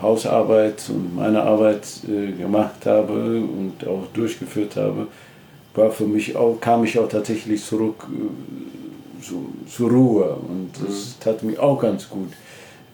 Hausarbeit 0.00 0.82
und 0.88 1.16
meine 1.16 1.42
Arbeit 1.42 1.86
äh, 2.08 2.32
gemacht 2.32 2.86
habe 2.86 3.40
und 3.40 3.86
auch 3.86 4.06
durchgeführt 4.14 4.76
habe, 4.76 5.08
war 5.74 5.90
für 5.90 6.06
mich 6.06 6.36
auch, 6.36 6.58
kam 6.60 6.84
ich 6.84 6.98
auch 6.98 7.08
tatsächlich 7.08 7.62
zurück 7.62 8.06
äh, 8.08 9.22
zu, 9.22 9.52
zur 9.68 9.90
Ruhe 9.90 10.36
und 10.48 10.70
das 10.80 11.16
mhm. 11.18 11.24
tat 11.24 11.42
mir 11.42 11.60
auch 11.60 11.80
ganz 11.82 12.08
gut. 12.08 12.30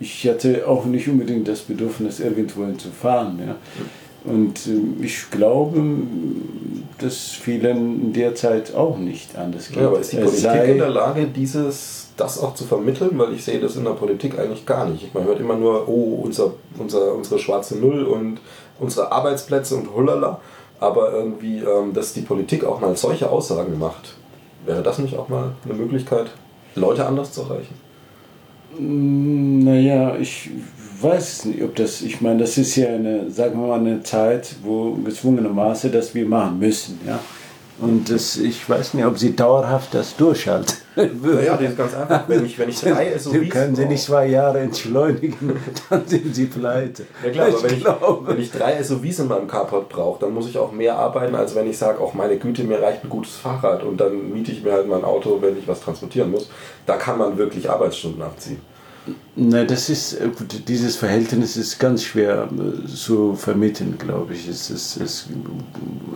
Ich 0.01 0.27
hatte 0.27 0.67
auch 0.67 0.87
nicht 0.87 1.09
unbedingt 1.09 1.47
das 1.47 1.61
Bedürfnis, 1.61 2.21
irgendwo 2.21 2.71
zu 2.73 2.89
fahren. 2.89 3.39
Ja. 3.39 3.53
Mhm 3.53 4.06
und 4.27 4.67
ähm, 4.67 4.97
ich 5.03 5.31
glaube, 5.31 5.81
dass 6.99 7.31
vielen 7.31 8.12
derzeit 8.12 8.75
auch 8.75 8.99
nicht 8.99 9.37
anders 9.37 9.69
geht. 9.69 9.79
Ja, 9.79 9.87
aber 9.87 10.01
ist 10.01 10.12
die 10.12 10.17
Politik 10.17 10.65
in 10.67 10.79
der 10.79 10.91
Lage, 10.91 11.27
dieses, 11.27 12.09
das 12.17 12.39
auch 12.41 12.55
zu 12.55 12.65
vermitteln? 12.65 13.11
Weil 13.15 13.35
ich 13.35 13.45
sehe 13.45 13.61
das 13.61 13.77
in 13.77 13.85
der 13.85 13.93
Politik 13.93 14.39
eigentlich 14.39 14.67
gar 14.67 14.89
nicht. 14.89 15.15
Man 15.15 15.25
hört 15.25 15.39
immer 15.39 15.57
nur, 15.57 15.89
oh, 15.89 16.21
unser, 16.25 16.55
unser, 16.79 17.15
unsere 17.15 17.39
schwarze 17.39 17.79
Null 17.79 18.05
und 18.05 18.39
unsere 18.81 19.12
Arbeitsplätze 19.12 19.77
und 19.77 19.95
hulala. 19.95 20.41
Aber 20.81 21.12
irgendwie, 21.12 21.59
ähm, 21.59 21.95
dass 21.95 22.12
die 22.12 22.21
Politik 22.23 22.65
auch 22.65 22.81
mal 22.81 22.97
solche 22.97 23.31
Aussagen 23.31 23.79
macht, 23.79 24.17
wäre 24.67 24.83
das 24.83 24.99
nicht 24.99 25.17
auch 25.17 25.29
mal 25.29 25.53
eine 25.65 25.75
Möglichkeit, 25.75 26.27
Leute 26.75 27.07
anders 27.07 27.33
zu 27.33 27.43
erreichen? 27.43 27.75
Naja, 28.79 30.17
ich 30.17 30.51
weiß 31.03 31.47
nicht, 31.47 31.63
ob 31.63 31.75
das, 31.77 32.03
ich 32.03 32.21
meine, 32.21 32.41
das 32.41 32.59
ist 32.59 32.77
ja 32.77 32.89
eine, 32.89 33.31
sagen 33.31 33.61
wir 33.61 33.69
mal, 33.69 33.81
eine 33.81 34.03
Zeit, 34.03 34.57
wo 34.63 34.93
gezwungenermaßen 34.95 35.93
das 35.93 36.15
wir 36.15 36.27
machen 36.27 36.59
müssen, 36.59 37.01
ja. 37.07 37.19
Und 37.79 38.11
das, 38.11 38.39
ich 38.39 38.69
weiß 38.69 38.95
nicht, 38.95 39.05
ob 39.05 39.19
sie 39.19 39.37
dauerhaft 39.37 39.93
das 39.95 40.17
durchhalten. 40.17 40.75
Ja, 40.97 41.59
das 41.59 41.73
ist 41.73 41.77
ganz 41.77 41.95
einfach. 41.95 42.27
Wenn 42.27 42.47
ich, 42.47 42.59
wenn 42.59 42.71
ich 42.71 42.81
drei 42.81 43.19
SUVs 43.19 43.51
Können 43.51 43.77
Sie 43.77 43.85
nicht 43.85 44.03
zwei 44.03 44.29
Jahre 44.29 44.61
entschleunigen, 44.61 45.61
dann 45.91 46.07
sind 46.07 46.35
Sie 46.35 46.47
pleite. 46.47 47.05
Ja 47.23 47.31
klar, 47.31 47.49
aber 47.49 47.63
wenn 47.65 47.77
ich, 47.77 47.85
wenn 47.85 48.41
ich 48.41 48.51
drei 48.51 48.83
SUVs 48.83 49.19
in 49.19 49.29
meinem 49.29 49.47
Carport 49.47 49.91
brauche, 49.91 50.21
dann 50.21 50.33
muss 50.33 50.49
ich 50.49 50.57
auch 50.57 50.73
mehr 50.73 50.97
arbeiten, 50.97 51.35
als 51.35 51.55
wenn 51.55 51.69
ich 51.69 51.77
sage, 51.77 52.01
auch 52.01 52.15
meine 52.15 52.39
Güte, 52.39 52.65
mir 52.65 52.81
reicht 52.81 53.05
ein 53.05 53.11
gutes 53.11 53.35
Fahrrad 53.35 53.83
und 53.83 54.01
dann 54.01 54.33
miete 54.33 54.53
ich 54.53 54.65
mir 54.65 54.73
halt 54.73 54.89
mein 54.89 55.05
Auto, 55.05 55.43
wenn 55.43 55.59
ich 55.59 55.69
was 55.69 55.81
transportieren 55.81 56.31
muss. 56.31 56.49
Da 56.87 56.97
kann 56.97 57.19
man 57.19 57.37
wirklich 57.37 57.69
Arbeitsstunden 57.69 58.23
abziehen. 58.23 58.63
Nein, 59.37 59.66
das 59.69 59.88
ist, 59.88 60.14
äh, 60.14 60.29
dieses 60.66 60.97
Verhältnis 60.97 61.57
ist 61.57 61.79
ganz 61.79 62.03
schwer 62.03 62.49
äh, 62.51 62.87
zu 62.87 63.35
vermitteln, 63.35 63.97
glaube 63.99 64.35
ich. 64.35 64.49
Es, 64.49 64.71
ist, 64.71 64.97
es, 64.97 65.29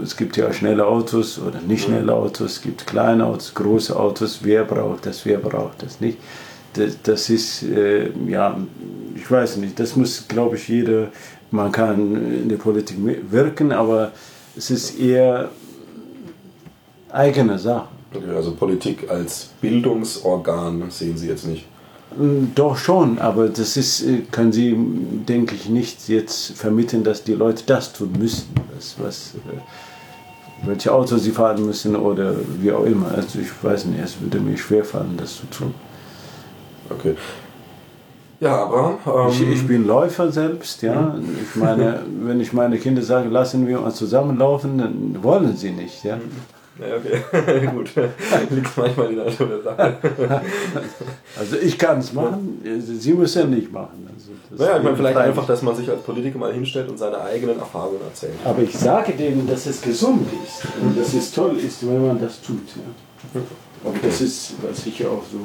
es 0.03 0.16
gibt 0.16 0.37
ja 0.37 0.53
schnelle 0.53 0.87
Autos 0.87 1.38
oder 1.38 1.61
nicht 1.61 1.85
schnelle 1.85 2.12
Autos, 2.12 2.53
es 2.53 2.62
gibt 2.62 2.87
kleine 2.87 3.26
Autos, 3.26 3.55
große 3.55 3.94
Autos. 3.94 4.40
Wer 4.42 4.64
braucht 4.64 5.07
das, 5.07 5.24
wer 5.24 5.38
braucht 5.38 5.83
das 5.83 6.00
nicht? 6.00 6.18
Das, 6.74 6.96
das 7.03 7.31
ist, 7.31 7.62
äh, 7.64 8.11
ja, 8.26 8.59
ich 9.14 9.31
weiß 9.31 9.59
nicht, 9.59 9.79
das 9.79 9.96
muss, 9.96 10.26
glaube 10.26 10.57
ich, 10.57 10.68
jeder, 10.68 11.09
man 11.50 11.70
kann 11.70 12.42
in 12.42 12.48
der 12.48 12.57
Politik 12.57 12.96
wirken, 13.31 13.72
aber 13.72 14.12
es 14.57 14.70
ist 14.70 14.98
eher 14.98 15.50
eigene 17.11 17.59
Sache. 17.59 17.88
Also 18.35 18.55
Politik 18.55 19.09
als 19.09 19.50
Bildungsorgan 19.61 20.90
sehen 20.90 21.16
Sie 21.16 21.29
jetzt 21.29 21.46
nicht. 21.46 21.66
Hm, 22.16 22.53
doch 22.55 22.77
schon, 22.77 23.18
aber 23.18 23.49
das 23.49 23.77
ist, 23.77 24.03
äh, 24.03 24.23
können 24.31 24.53
Sie, 24.53 24.77
denke 25.29 25.55
ich, 25.55 25.68
nicht 25.68 26.09
jetzt 26.09 26.53
vermitteln, 26.53 27.05
dass 27.05 27.23
die 27.23 27.35
Leute 27.35 27.62
das 27.66 27.92
tun 27.92 28.12
müssen, 28.18 28.49
was, 28.75 28.96
was, 28.99 29.35
äh, 29.35 30.66
welche 30.66 30.92
Auto 30.92 31.16
sie 31.16 31.31
fahren 31.31 31.64
müssen 31.64 31.96
oder 31.96 32.35
wie 32.59 32.73
auch 32.73 32.85
immer. 32.85 33.12
Also 33.14 33.38
ich 33.38 33.51
weiß 33.62 33.87
nicht, 33.87 34.03
es 34.03 34.20
würde 34.20 34.40
mir 34.40 34.57
schwerfallen, 34.57 35.16
das 35.16 35.37
zu 35.37 35.46
tun. 35.46 35.75
Okay. 36.90 37.14
Ja, 38.40 38.64
aber. 38.64 38.99
Ähm 39.07 39.29
ich, 39.31 39.49
ich, 39.49 39.66
bin 39.66 39.87
Läufer 39.87 40.33
selbst, 40.33 40.83
ja. 40.83 41.14
Ich 41.42 41.57
meine, 41.57 42.03
wenn 42.23 42.40
ich 42.40 42.53
meine 42.53 42.79
Kinder 42.79 43.03
sage, 43.03 43.29
lassen 43.29 43.66
wir 43.66 43.83
uns 43.83 43.96
zusammenlaufen, 43.96 44.79
dann 44.79 45.23
wollen 45.23 45.57
sie 45.57 45.70
nicht, 45.70 46.05
ja. 46.05 46.18
Ja, 46.81 46.97
okay, 46.97 47.66
gut. 47.75 47.90
Liegt 48.51 48.77
manchmal 48.77 49.11
in 49.11 49.16
der 49.16 49.27
Natur 49.27 49.47
der 49.47 49.62
Sache. 49.62 49.97
Also 51.38 51.57
ich 51.57 51.79
kann 51.79 51.99
es 51.99 52.12
machen, 52.12 52.61
Sie 52.81 53.14
müssen 53.14 53.38
ja 53.38 53.47
nicht 53.47 53.73
machen. 53.73 54.09
Also 54.51 54.64
naja, 54.64 54.79
ich 54.79 54.83
meine 54.83 54.97
vielleicht 54.97 55.16
einfach, 55.16 55.47
dass 55.47 55.62
man 55.62 55.77
sich 55.77 55.88
als 55.88 56.03
Politiker 56.03 56.38
mal 56.38 56.53
hinstellt 56.53 56.88
und 56.88 56.99
seine 56.99 57.21
eigenen 57.21 57.59
Erfahrungen 57.59 58.01
erzählt. 58.03 58.35
Aber 58.45 58.62
ich 58.62 58.77
sage 58.77 59.12
denen, 59.12 59.47
dass 59.49 59.66
es 59.66 59.81
gesund 59.81 60.27
ist 60.45 60.64
und 60.83 60.99
dass 60.99 61.14
es 61.14 61.31
toll 61.33 61.57
ist, 61.57 61.87
wenn 61.87 62.07
man 62.07 62.21
das 62.21 62.40
tut. 62.43 62.59
Ja. 63.35 63.40
Und 63.83 64.05
das 64.05 64.21
ist, 64.21 64.55
was 64.62 64.85
ich 64.87 65.07
auch 65.07 65.23
so 65.31 65.38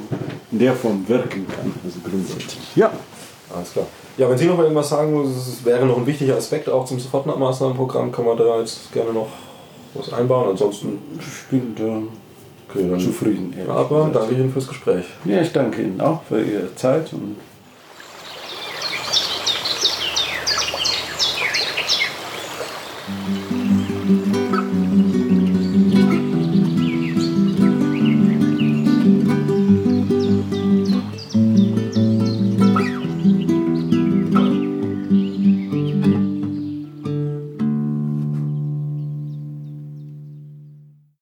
in 0.51 0.59
der 0.59 0.73
Form 0.73 1.07
wirken 1.07 1.45
kann, 1.47 1.73
also 1.83 1.99
grundsätzlich. 2.03 2.75
Ja. 2.75 2.91
Alles 3.53 3.71
klar. 3.71 3.85
Ja, 4.17 4.29
wenn 4.29 4.37
Sie 4.37 4.47
noch 4.47 4.59
irgendwas 4.59 4.89
sagen, 4.89 5.23
das 5.23 5.63
wäre 5.63 5.85
noch 5.85 5.97
ein 5.97 6.07
wichtiger 6.07 6.35
Aspekt 6.35 6.67
auch 6.69 6.85
zum 6.85 6.99
Sofortmaßnahmenprogramm, 6.99 8.11
kann 8.11 8.25
man 8.25 8.37
da 8.37 8.59
jetzt 8.59 8.91
gerne 8.91 9.13
noch 9.13 9.27
was 9.95 10.13
einbauen. 10.13 10.49
Ansonsten 10.51 10.99
bin 11.49 11.75
da 11.75 12.01
okay, 12.69 13.03
zufrieden. 13.03 13.53
Aber 13.67 14.09
danke 14.13 14.35
Ihnen 14.35 14.51
fürs 14.51 14.67
Gespräch. 14.67 15.05
Ja, 15.25 15.41
ich 15.41 15.51
danke 15.51 15.81
Ihnen 15.81 16.01
auch 16.01 16.23
für 16.23 16.41
Ihre 16.41 16.75
Zeit 16.75 17.11
und 17.13 17.35